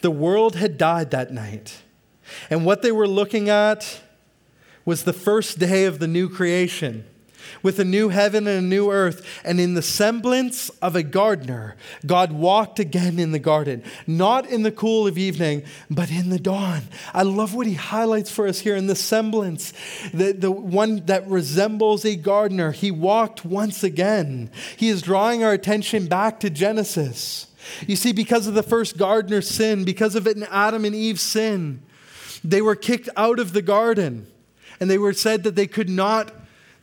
The 0.00 0.10
world 0.10 0.56
had 0.56 0.78
died 0.78 1.10
that 1.10 1.32
night. 1.32 1.82
And 2.48 2.64
what 2.64 2.82
they 2.82 2.92
were 2.92 3.08
looking 3.08 3.48
at 3.48 4.00
was 4.84 5.04
the 5.04 5.12
first 5.12 5.58
day 5.58 5.84
of 5.84 5.98
the 5.98 6.06
new 6.06 6.28
creation 6.28 7.04
with 7.62 7.78
a 7.78 7.84
new 7.84 8.08
heaven 8.08 8.46
and 8.46 8.58
a 8.58 8.68
new 8.68 8.90
earth. 8.90 9.26
And 9.44 9.60
in 9.60 9.74
the 9.74 9.82
semblance 9.82 10.68
of 10.80 10.96
a 10.96 11.02
gardener, 11.02 11.76
God 12.06 12.32
walked 12.32 12.78
again 12.78 13.18
in 13.18 13.32
the 13.32 13.38
garden, 13.38 13.82
not 14.06 14.46
in 14.46 14.62
the 14.62 14.72
cool 14.72 15.06
of 15.06 15.18
evening, 15.18 15.62
but 15.90 16.10
in 16.10 16.30
the 16.30 16.38
dawn. 16.38 16.82
I 17.12 17.22
love 17.22 17.54
what 17.54 17.66
he 17.66 17.74
highlights 17.74 18.30
for 18.30 18.46
us 18.46 18.60
here 18.60 18.76
in 18.76 18.86
the 18.86 18.96
semblance, 18.96 19.72
the, 20.12 20.32
the 20.32 20.50
one 20.50 21.04
that 21.06 21.26
resembles 21.28 22.04
a 22.04 22.16
gardener. 22.16 22.72
He 22.72 22.90
walked 22.90 23.44
once 23.44 23.82
again. 23.82 24.50
He 24.76 24.88
is 24.88 25.02
drawing 25.02 25.44
our 25.44 25.52
attention 25.52 26.06
back 26.06 26.40
to 26.40 26.50
Genesis. 26.50 27.46
You 27.86 27.96
see, 27.96 28.12
because 28.12 28.46
of 28.46 28.54
the 28.54 28.62
first 28.62 28.96
gardener's 28.96 29.48
sin, 29.48 29.84
because 29.84 30.14
of 30.14 30.26
it 30.26 30.36
in 30.36 30.44
Adam 30.44 30.84
and 30.84 30.94
Eve's 30.94 31.22
sin, 31.22 31.82
they 32.42 32.62
were 32.62 32.76
kicked 32.76 33.08
out 33.16 33.38
of 33.38 33.52
the 33.52 33.62
garden 33.62 34.26
and 34.80 34.90
they 34.90 34.98
were 34.98 35.12
said 35.12 35.42
that 35.42 35.56
they 35.56 35.66
could 35.66 35.90
not 35.90 36.32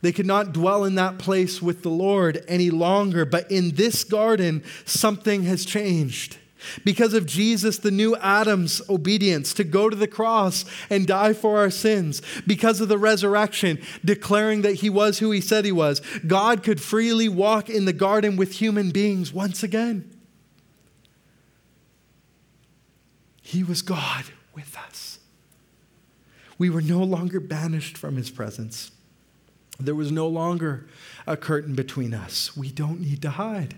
they 0.00 0.12
could 0.12 0.26
not 0.26 0.52
dwell 0.52 0.84
in 0.84 0.94
that 0.96 1.18
place 1.18 1.60
with 1.60 1.82
the 1.82 1.90
Lord 1.90 2.44
any 2.46 2.70
longer. 2.70 3.24
But 3.24 3.50
in 3.50 3.72
this 3.74 4.04
garden, 4.04 4.62
something 4.84 5.42
has 5.44 5.64
changed. 5.64 6.38
Because 6.84 7.14
of 7.14 7.26
Jesus, 7.26 7.78
the 7.78 7.90
new 7.90 8.16
Adam's 8.16 8.82
obedience 8.88 9.52
to 9.54 9.64
go 9.64 9.88
to 9.88 9.96
the 9.96 10.08
cross 10.08 10.64
and 10.90 11.06
die 11.06 11.32
for 11.32 11.58
our 11.58 11.70
sins, 11.70 12.20
because 12.46 12.80
of 12.80 12.88
the 12.88 12.98
resurrection, 12.98 13.78
declaring 14.04 14.62
that 14.62 14.74
he 14.74 14.90
was 14.90 15.18
who 15.18 15.30
he 15.30 15.40
said 15.40 15.64
he 15.64 15.72
was, 15.72 16.00
God 16.26 16.62
could 16.62 16.80
freely 16.80 17.28
walk 17.28 17.70
in 17.70 17.84
the 17.84 17.92
garden 17.92 18.36
with 18.36 18.54
human 18.54 18.90
beings 18.90 19.32
once 19.32 19.62
again. 19.62 20.10
He 23.40 23.62
was 23.62 23.80
God 23.80 24.24
with 24.54 24.76
us. 24.76 25.20
We 26.58 26.70
were 26.70 26.82
no 26.82 27.02
longer 27.04 27.38
banished 27.38 27.96
from 27.96 28.16
his 28.16 28.30
presence. 28.30 28.90
There 29.78 29.94
was 29.94 30.10
no 30.10 30.26
longer 30.26 30.86
a 31.26 31.36
curtain 31.36 31.74
between 31.74 32.12
us. 32.12 32.56
We 32.56 32.70
don't 32.70 33.00
need 33.00 33.22
to 33.22 33.30
hide. 33.30 33.76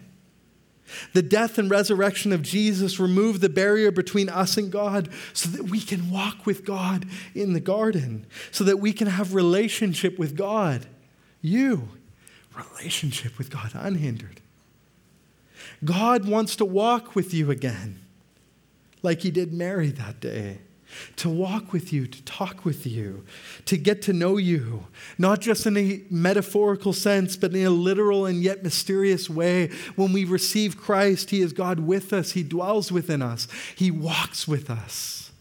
The 1.12 1.22
death 1.22 1.58
and 1.58 1.70
resurrection 1.70 2.32
of 2.32 2.42
Jesus 2.42 2.98
removed 2.98 3.40
the 3.40 3.48
barrier 3.48 3.90
between 3.90 4.28
us 4.28 4.56
and 4.56 4.72
God 4.72 5.08
so 5.32 5.48
that 5.50 5.64
we 5.64 5.80
can 5.80 6.10
walk 6.10 6.46
with 6.46 6.64
God 6.64 7.06
in 7.34 7.52
the 7.52 7.60
garden, 7.60 8.26
so 8.50 8.64
that 8.64 8.78
we 8.78 8.92
can 8.92 9.06
have 9.06 9.34
relationship 9.34 10.18
with 10.18 10.36
God. 10.36 10.86
You, 11.42 11.88
relationship 12.56 13.38
with 13.38 13.50
God 13.50 13.72
unhindered. 13.74 14.40
God 15.84 16.26
wants 16.26 16.56
to 16.56 16.64
walk 16.64 17.14
with 17.14 17.32
you 17.32 17.50
again. 17.50 18.00
like 19.02 19.20
he 19.22 19.30
did 19.30 19.50
Mary 19.50 19.90
that 19.90 20.20
day 20.20 20.58
to 21.16 21.28
walk 21.28 21.72
with 21.72 21.92
you, 21.92 22.06
to 22.06 22.22
talk 22.22 22.64
with 22.64 22.86
you, 22.86 23.24
to 23.64 23.76
get 23.76 24.02
to 24.02 24.12
know 24.12 24.36
you, 24.36 24.86
not 25.18 25.40
just 25.40 25.66
in 25.66 25.76
a 25.76 26.02
metaphorical 26.10 26.92
sense, 26.92 27.36
but 27.36 27.54
in 27.54 27.66
a 27.66 27.70
literal 27.70 28.26
and 28.26 28.42
yet 28.42 28.62
mysterious 28.62 29.30
way. 29.30 29.68
When 29.96 30.12
we 30.12 30.24
receive 30.24 30.76
Christ, 30.76 31.30
He 31.30 31.40
is 31.40 31.52
God 31.52 31.80
with 31.80 32.12
us, 32.12 32.32
He 32.32 32.42
dwells 32.42 32.92
within 32.92 33.22
us, 33.22 33.48
He 33.74 33.90
walks 33.90 34.46
with 34.46 34.68
us. 34.68 35.32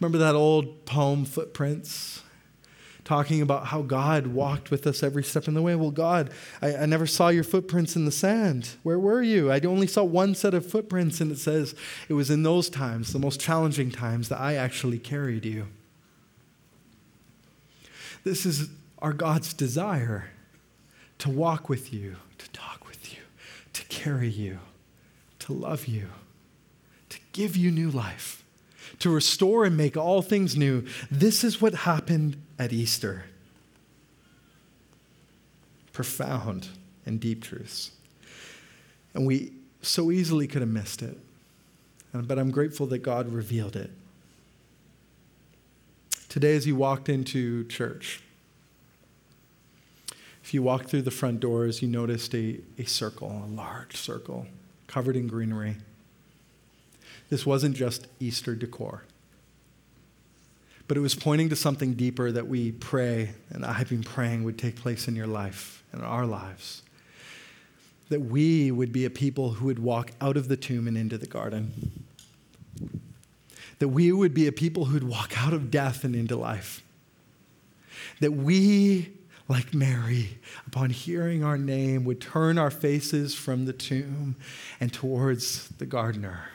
Remember 0.00 0.18
that 0.18 0.34
old 0.34 0.84
poem, 0.84 1.24
Footprints? 1.24 2.23
Talking 3.04 3.42
about 3.42 3.66
how 3.66 3.82
God 3.82 4.28
walked 4.28 4.70
with 4.70 4.86
us 4.86 5.02
every 5.02 5.22
step 5.22 5.46
in 5.46 5.54
the 5.54 5.62
way. 5.62 5.74
Well, 5.74 5.90
God, 5.90 6.30
I, 6.62 6.76
I, 6.76 6.86
never 6.86 7.06
saw 7.06 7.28
your 7.28 7.44
footprints 7.44 7.96
in 7.96 8.06
the 8.06 8.12
sand. 8.12 8.70
Where 8.82 8.98
were 8.98 9.22
you? 9.22 9.52
I 9.52 9.60
only 9.60 9.86
saw 9.86 10.02
one 10.04 10.34
set 10.34 10.54
of 10.54 10.66
footprints, 10.66 11.20
and 11.20 11.30
it 11.30 11.38
says 11.38 11.74
it 12.08 12.14
was 12.14 12.30
in 12.30 12.42
those 12.42 12.70
times, 12.70 13.12
the 13.12 13.18
most 13.18 13.40
challenging 13.40 13.90
times, 13.90 14.30
that 14.30 14.40
I 14.40 14.54
actually 14.54 14.98
carried 14.98 15.44
you. 15.44 15.66
This 18.24 18.46
is 18.46 18.70
our 19.00 19.12
God's 19.12 19.52
desire 19.52 20.30
to 21.18 21.28
walk 21.28 21.68
with 21.68 21.92
you, 21.92 22.16
to 22.38 22.50
talk 22.50 22.86
with 22.86 23.12
you, 23.12 23.20
to 23.74 23.84
carry 23.84 24.30
you, 24.30 24.60
to 25.40 25.52
love 25.52 25.86
you, 25.86 26.08
to 27.10 27.18
give 27.32 27.54
you 27.54 27.70
new 27.70 27.90
life 27.90 28.40
to 29.00 29.10
restore 29.10 29.64
and 29.64 29.76
make 29.76 29.96
all 29.96 30.22
things 30.22 30.56
new. 30.56 30.84
This 31.10 31.44
is 31.44 31.60
what 31.60 31.74
happened 31.74 32.36
at 32.58 32.72
Easter. 32.72 33.24
Profound 35.92 36.68
and 37.06 37.20
deep 37.20 37.42
truths. 37.42 37.92
And 39.14 39.26
we 39.26 39.52
so 39.82 40.10
easily 40.10 40.46
could 40.46 40.62
have 40.62 40.70
missed 40.70 41.02
it. 41.02 41.18
But 42.12 42.38
I'm 42.38 42.50
grateful 42.50 42.86
that 42.86 42.98
God 42.98 43.28
revealed 43.28 43.76
it. 43.76 43.90
Today, 46.28 46.56
as 46.56 46.66
you 46.66 46.74
walked 46.74 47.08
into 47.08 47.64
church, 47.64 48.20
if 50.42 50.52
you 50.52 50.62
walked 50.62 50.90
through 50.90 51.02
the 51.02 51.10
front 51.10 51.40
doors, 51.40 51.80
you 51.80 51.88
noticed 51.88 52.34
a, 52.34 52.60
a 52.78 52.84
circle, 52.84 53.44
a 53.44 53.46
large 53.46 53.96
circle, 53.96 54.46
covered 54.86 55.16
in 55.16 55.26
greenery. 55.26 55.76
This 57.30 57.46
wasn't 57.46 57.76
just 57.76 58.08
Easter 58.20 58.54
decor, 58.54 59.04
but 60.86 60.96
it 60.96 61.00
was 61.00 61.14
pointing 61.14 61.48
to 61.48 61.56
something 61.56 61.94
deeper 61.94 62.30
that 62.30 62.46
we 62.46 62.72
pray, 62.72 63.30
and 63.50 63.64
I've 63.64 63.88
been 63.88 64.02
praying 64.02 64.44
would 64.44 64.58
take 64.58 64.76
place 64.76 65.08
in 65.08 65.16
your 65.16 65.26
life 65.26 65.82
and 65.92 66.02
our 66.02 66.26
lives. 66.26 66.82
That 68.10 68.20
we 68.20 68.70
would 68.70 68.92
be 68.92 69.04
a 69.04 69.10
people 69.10 69.52
who 69.52 69.66
would 69.66 69.78
walk 69.78 70.10
out 70.20 70.36
of 70.36 70.48
the 70.48 70.56
tomb 70.56 70.86
and 70.86 70.96
into 70.96 71.16
the 71.16 71.26
garden. 71.26 72.04
That 73.78 73.88
we 73.88 74.12
would 74.12 74.34
be 74.34 74.46
a 74.46 74.52
people 74.52 74.86
who'd 74.86 75.04
walk 75.04 75.32
out 75.42 75.54
of 75.54 75.70
death 75.70 76.04
and 76.04 76.14
into 76.14 76.36
life. 76.36 76.82
That 78.20 78.32
we, 78.32 79.10
like 79.48 79.72
Mary, 79.72 80.38
upon 80.66 80.90
hearing 80.90 81.42
our 81.42 81.56
name, 81.56 82.04
would 82.04 82.20
turn 82.20 82.58
our 82.58 82.70
faces 82.70 83.34
from 83.34 83.64
the 83.64 83.72
tomb 83.72 84.36
and 84.80 84.92
towards 84.92 85.68
the 85.68 85.86
gardener 85.86 86.48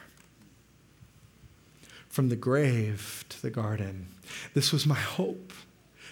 from 2.09 2.29
the 2.29 2.35
grave 2.35 3.23
to 3.29 3.41
the 3.41 3.49
garden. 3.49 4.07
This 4.53 4.71
was 4.71 4.85
my 4.85 4.95
hope. 4.95 5.53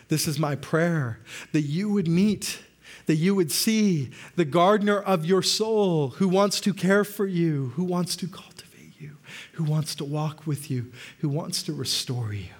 This 0.09 0.27
is 0.27 0.39
my 0.39 0.55
prayer 0.55 1.19
that 1.51 1.61
you 1.61 1.89
would 1.89 2.07
meet, 2.07 2.59
that 3.07 3.15
you 3.15 3.35
would 3.35 3.51
see 3.51 4.11
the 4.35 4.45
gardener 4.45 4.99
of 4.99 5.25
your 5.25 5.41
soul 5.41 6.09
who 6.09 6.27
wants 6.27 6.61
to 6.61 6.73
care 6.73 7.03
for 7.03 7.25
you, 7.25 7.73
who 7.75 7.83
wants 7.83 8.15
to 8.17 8.27
cultivate 8.27 8.93
you, 8.99 9.17
who 9.53 9.63
wants 9.63 9.95
to 9.95 10.05
walk 10.05 10.47
with 10.47 10.71
you, 10.71 10.91
who 11.19 11.29
wants 11.29 11.61
to 11.63 11.73
restore 11.73 12.33
you. 12.33 12.53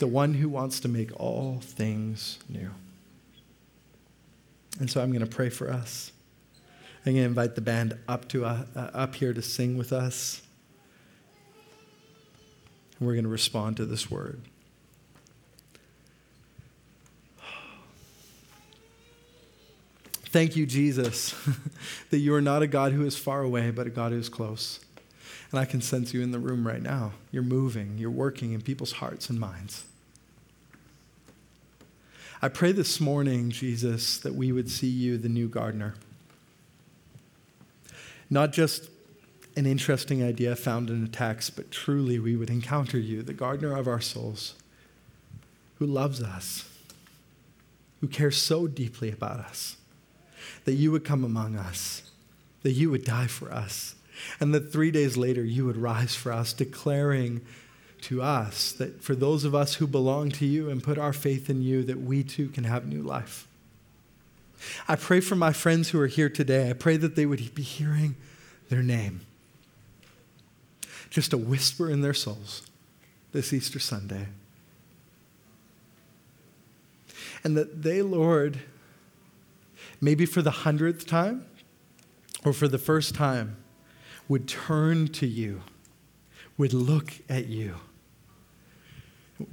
The 0.00 0.06
one 0.06 0.34
who 0.34 0.48
wants 0.48 0.80
to 0.80 0.88
make 0.88 1.18
all 1.20 1.60
things 1.62 2.38
new. 2.48 2.70
And 4.78 4.90
so 4.90 5.02
I'm 5.02 5.10
going 5.10 5.20
to 5.20 5.26
pray 5.26 5.50
for 5.50 5.70
us. 5.70 6.10
I'm 7.04 7.12
going 7.12 7.22
to 7.22 7.28
invite 7.28 7.54
the 7.54 7.60
band 7.60 7.96
up, 8.08 8.28
to, 8.28 8.44
uh, 8.44 8.64
up 8.74 9.14
here 9.14 9.32
to 9.32 9.42
sing 9.42 9.76
with 9.76 9.92
us 9.92 10.42
and 13.00 13.06
we're 13.06 13.14
going 13.14 13.24
to 13.24 13.30
respond 13.30 13.78
to 13.78 13.86
this 13.86 14.10
word. 14.10 14.40
Thank 20.26 20.54
you, 20.54 20.64
Jesus, 20.64 21.34
that 22.10 22.18
you 22.18 22.34
are 22.34 22.40
not 22.40 22.62
a 22.62 22.68
God 22.68 22.92
who 22.92 23.04
is 23.04 23.16
far 23.16 23.42
away, 23.42 23.72
but 23.72 23.88
a 23.88 23.90
God 23.90 24.12
who 24.12 24.18
is 24.18 24.28
close. 24.28 24.78
And 25.50 25.58
I 25.58 25.64
can 25.64 25.80
sense 25.80 26.14
you 26.14 26.22
in 26.22 26.30
the 26.30 26.38
room 26.38 26.64
right 26.64 26.80
now. 26.80 27.12
You're 27.32 27.42
moving, 27.42 27.98
you're 27.98 28.10
working 28.10 28.52
in 28.52 28.60
people's 28.60 28.92
hearts 28.92 29.28
and 29.28 29.40
minds. 29.40 29.84
I 32.40 32.48
pray 32.48 32.70
this 32.70 33.00
morning, 33.00 33.50
Jesus, 33.50 34.18
that 34.18 34.34
we 34.34 34.52
would 34.52 34.70
see 34.70 34.86
you, 34.86 35.18
the 35.18 35.28
new 35.28 35.48
gardener. 35.48 35.94
Not 38.30 38.52
just 38.52 38.89
an 39.60 39.66
interesting 39.66 40.24
idea 40.24 40.56
found 40.56 40.88
in 40.88 41.04
a 41.04 41.08
text, 41.08 41.54
but 41.54 41.70
truly 41.70 42.18
we 42.18 42.34
would 42.34 42.48
encounter 42.48 42.98
you, 42.98 43.22
the 43.22 43.34
gardener 43.34 43.76
of 43.76 43.86
our 43.86 44.00
souls, 44.00 44.54
who 45.78 45.84
loves 45.84 46.22
us, 46.22 46.66
who 48.00 48.08
cares 48.08 48.38
so 48.38 48.66
deeply 48.66 49.12
about 49.12 49.38
us, 49.38 49.76
that 50.64 50.72
you 50.72 50.90
would 50.90 51.04
come 51.04 51.22
among 51.22 51.56
us, 51.56 52.10
that 52.62 52.72
you 52.72 52.88
would 52.88 53.04
die 53.04 53.26
for 53.26 53.52
us, 53.52 53.96
and 54.40 54.54
that 54.54 54.72
three 54.72 54.90
days 54.90 55.18
later 55.18 55.44
you 55.44 55.66
would 55.66 55.76
rise 55.76 56.14
for 56.16 56.32
us, 56.32 56.54
declaring 56.54 57.42
to 58.00 58.22
us 58.22 58.72
that 58.72 59.02
for 59.02 59.14
those 59.14 59.44
of 59.44 59.54
us 59.54 59.74
who 59.74 59.86
belong 59.86 60.30
to 60.30 60.46
you 60.46 60.70
and 60.70 60.82
put 60.82 60.96
our 60.96 61.12
faith 61.12 61.50
in 61.50 61.60
you, 61.60 61.82
that 61.82 62.00
we 62.00 62.22
too 62.24 62.48
can 62.48 62.64
have 62.64 62.86
new 62.86 63.02
life. 63.02 63.46
I 64.88 64.96
pray 64.96 65.20
for 65.20 65.36
my 65.36 65.52
friends 65.52 65.90
who 65.90 66.00
are 66.00 66.06
here 66.06 66.30
today. 66.30 66.70
I 66.70 66.72
pray 66.72 66.96
that 66.96 67.14
they 67.14 67.26
would 67.26 67.54
be 67.54 67.62
hearing 67.62 68.16
their 68.70 68.82
name 68.82 69.26
just 71.10 71.32
a 71.32 71.36
whisper 71.38 71.90
in 71.90 72.00
their 72.00 72.14
souls 72.14 72.62
this 73.32 73.52
Easter 73.52 73.78
Sunday. 73.78 74.26
And 77.42 77.56
that 77.56 77.82
they, 77.82 78.02
Lord, 78.02 78.60
maybe 80.00 80.26
for 80.26 80.42
the 80.42 80.50
hundredth 80.50 81.06
time 81.06 81.46
or 82.44 82.52
for 82.52 82.68
the 82.68 82.78
first 82.78 83.14
time, 83.14 83.56
would 84.28 84.46
turn 84.46 85.08
to 85.08 85.26
you, 85.26 85.62
would 86.56 86.72
look 86.72 87.14
at 87.28 87.46
you, 87.46 87.74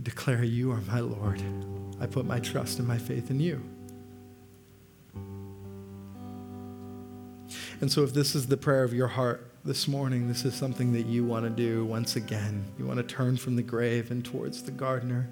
declare, 0.02 0.44
You 0.44 0.72
are 0.72 0.82
my 0.82 1.00
Lord. 1.00 1.42
I 2.00 2.06
put 2.06 2.26
my 2.26 2.40
trust 2.40 2.80
and 2.80 2.88
my 2.88 2.98
faith 2.98 3.32
in 3.32 3.40
you. 3.40 3.64
And 7.80 7.92
so, 7.92 8.04
if 8.04 8.14
this 8.14 8.36
is 8.36 8.48
the 8.48 8.58
prayer 8.58 8.84
of 8.84 8.94
your 8.94 9.08
heart, 9.08 9.47
this 9.68 9.86
morning, 9.86 10.30
this 10.30 10.46
is 10.46 10.56
something 10.56 10.94
that 10.94 11.08
you 11.08 11.26
want 11.26 11.44
to 11.44 11.50
do 11.50 11.84
once 11.84 12.16
again. 12.16 12.66
You 12.80 12.86
want 12.86 13.00
to 13.00 13.04
turn 13.04 13.36
from 13.36 13.58
the 13.58 13.62
grave 13.62 14.12
and 14.12 14.24
towards 14.24 14.64
the 14.64 14.72
gardener. 14.72 15.28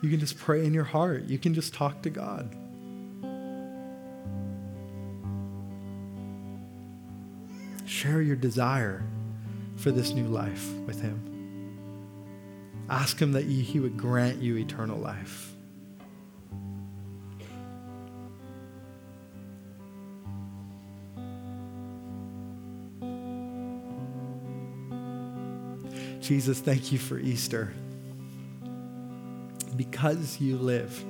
You 0.00 0.08
can 0.08 0.18
just 0.18 0.38
pray 0.38 0.64
in 0.64 0.72
your 0.72 0.84
heart, 0.84 1.24
you 1.24 1.38
can 1.38 1.52
just 1.52 1.74
talk 1.74 2.00
to 2.02 2.10
God. 2.10 2.56
Share 7.84 8.22
your 8.22 8.36
desire 8.36 9.04
for 9.76 9.90
this 9.90 10.12
new 10.12 10.28
life 10.28 10.72
with 10.86 11.02
Him. 11.02 11.76
Ask 12.88 13.20
Him 13.20 13.32
that 13.32 13.44
He 13.44 13.80
would 13.80 13.98
grant 13.98 14.40
you 14.40 14.56
eternal 14.56 14.98
life. 14.98 15.47
Jesus, 26.20 26.60
thank 26.60 26.92
you 26.92 26.98
for 26.98 27.18
Easter. 27.18 27.72
Because 29.76 30.40
you 30.40 30.56
live, 30.56 31.04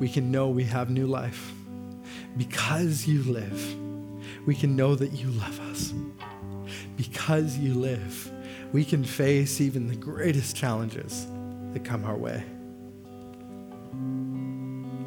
we 0.00 0.08
can 0.08 0.30
know 0.30 0.48
we 0.48 0.64
have 0.64 0.90
new 0.90 1.06
life. 1.06 1.52
Because 2.36 3.06
you 3.06 3.22
live, 3.22 3.76
we 4.46 4.54
can 4.54 4.74
know 4.74 4.94
that 4.96 5.12
you 5.12 5.28
love 5.28 5.60
us. 5.70 5.94
Because 6.96 7.56
you 7.56 7.74
live, 7.74 8.32
we 8.72 8.84
can 8.84 9.04
face 9.04 9.60
even 9.60 9.86
the 9.86 9.96
greatest 9.96 10.56
challenges 10.56 11.26
that 11.72 11.84
come 11.84 12.04
our 12.04 12.16
way. 12.16 12.42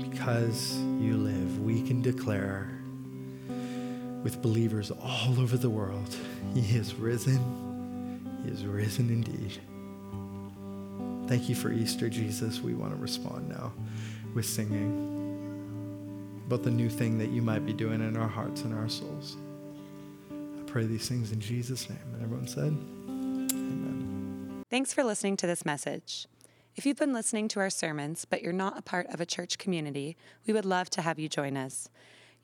Because 0.10 0.78
you 1.00 1.18
live, 1.18 1.60
we 1.60 1.82
can 1.82 2.02
declare 2.02 2.72
with 4.24 4.42
believers 4.42 4.92
all 4.92 5.40
over 5.40 5.58
the 5.58 5.70
world, 5.70 6.16
He 6.54 6.76
is 6.76 6.96
risen 6.96 7.67
is 8.48 8.66
risen 8.66 9.10
indeed. 9.10 9.60
Thank 11.28 11.50
you 11.50 11.56
for 11.56 11.72
Easter, 11.72 12.10
Jesus. 12.10 12.62
We 12.62 12.74
want 12.74 12.94
to 12.94 13.02
respond 13.02 13.50
now 13.50 13.74
with 14.34 14.46
singing 14.46 15.16
about 16.46 16.64
the 16.64 16.72
new 16.72 16.90
thing 16.90 17.18
that 17.18 17.30
you 17.30 17.42
might 17.42 17.66
be 17.66 17.74
doing 17.74 18.00
in 18.00 18.16
our 18.16 18.28
hearts 18.28 18.62
and 18.62 18.74
our 18.74 18.88
souls. 18.88 19.36
I 20.32 20.64
pray 20.64 20.78
pray 20.78 20.86
these 20.86 21.10
things 21.10 21.32
in 21.32 21.40
Jesus' 21.40 21.90
name. 21.90 22.00
And 22.14 22.22
everyone 22.22 22.48
said, 22.48 22.78
Amen. 23.10 24.64
Thanks 24.70 24.94
for 24.94 25.04
listening 25.04 25.36
to 25.38 25.48
this 25.48 25.66
message. 25.66 26.28
If 26.76 26.86
you've 26.86 26.98
been 27.00 27.14
listening 27.14 27.48
to 27.50 27.60
our 27.60 27.72
sermons, 27.72 28.26
but 28.26 28.44
you're 28.44 28.54
not 28.54 28.78
a 28.78 28.84
part 28.84 29.08
of 29.08 29.20
a 29.20 29.26
church 29.26 29.58
community, 29.58 30.16
we 30.46 30.54
would 30.54 30.66
love 30.66 30.92
to 30.92 31.02
have 31.02 31.18
you 31.18 31.28
join 31.28 31.58
us. 31.58 31.90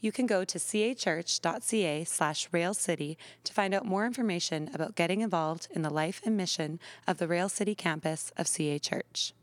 You 0.04 0.12
can 0.12 0.26
go 0.26 0.44
to 0.44 0.60
cachurch.ca 0.60 2.04
slash 2.04 2.50
railcity 2.52 3.18
to 3.46 3.54
find 3.54 3.74
out 3.74 3.86
more 3.86 4.06
information 4.06 4.70
about 4.74 4.98
getting 4.98 5.22
involved 5.22 5.70
in 5.72 5.82
the 5.82 5.90
life 5.90 6.22
and 6.26 6.36
mission 6.36 6.82
of 7.08 7.20
the 7.20 7.28
Rail 7.28 7.48
City 7.48 7.74
campus 7.74 8.34
of 8.36 8.46
CA 8.46 8.80
Church. 8.80 9.34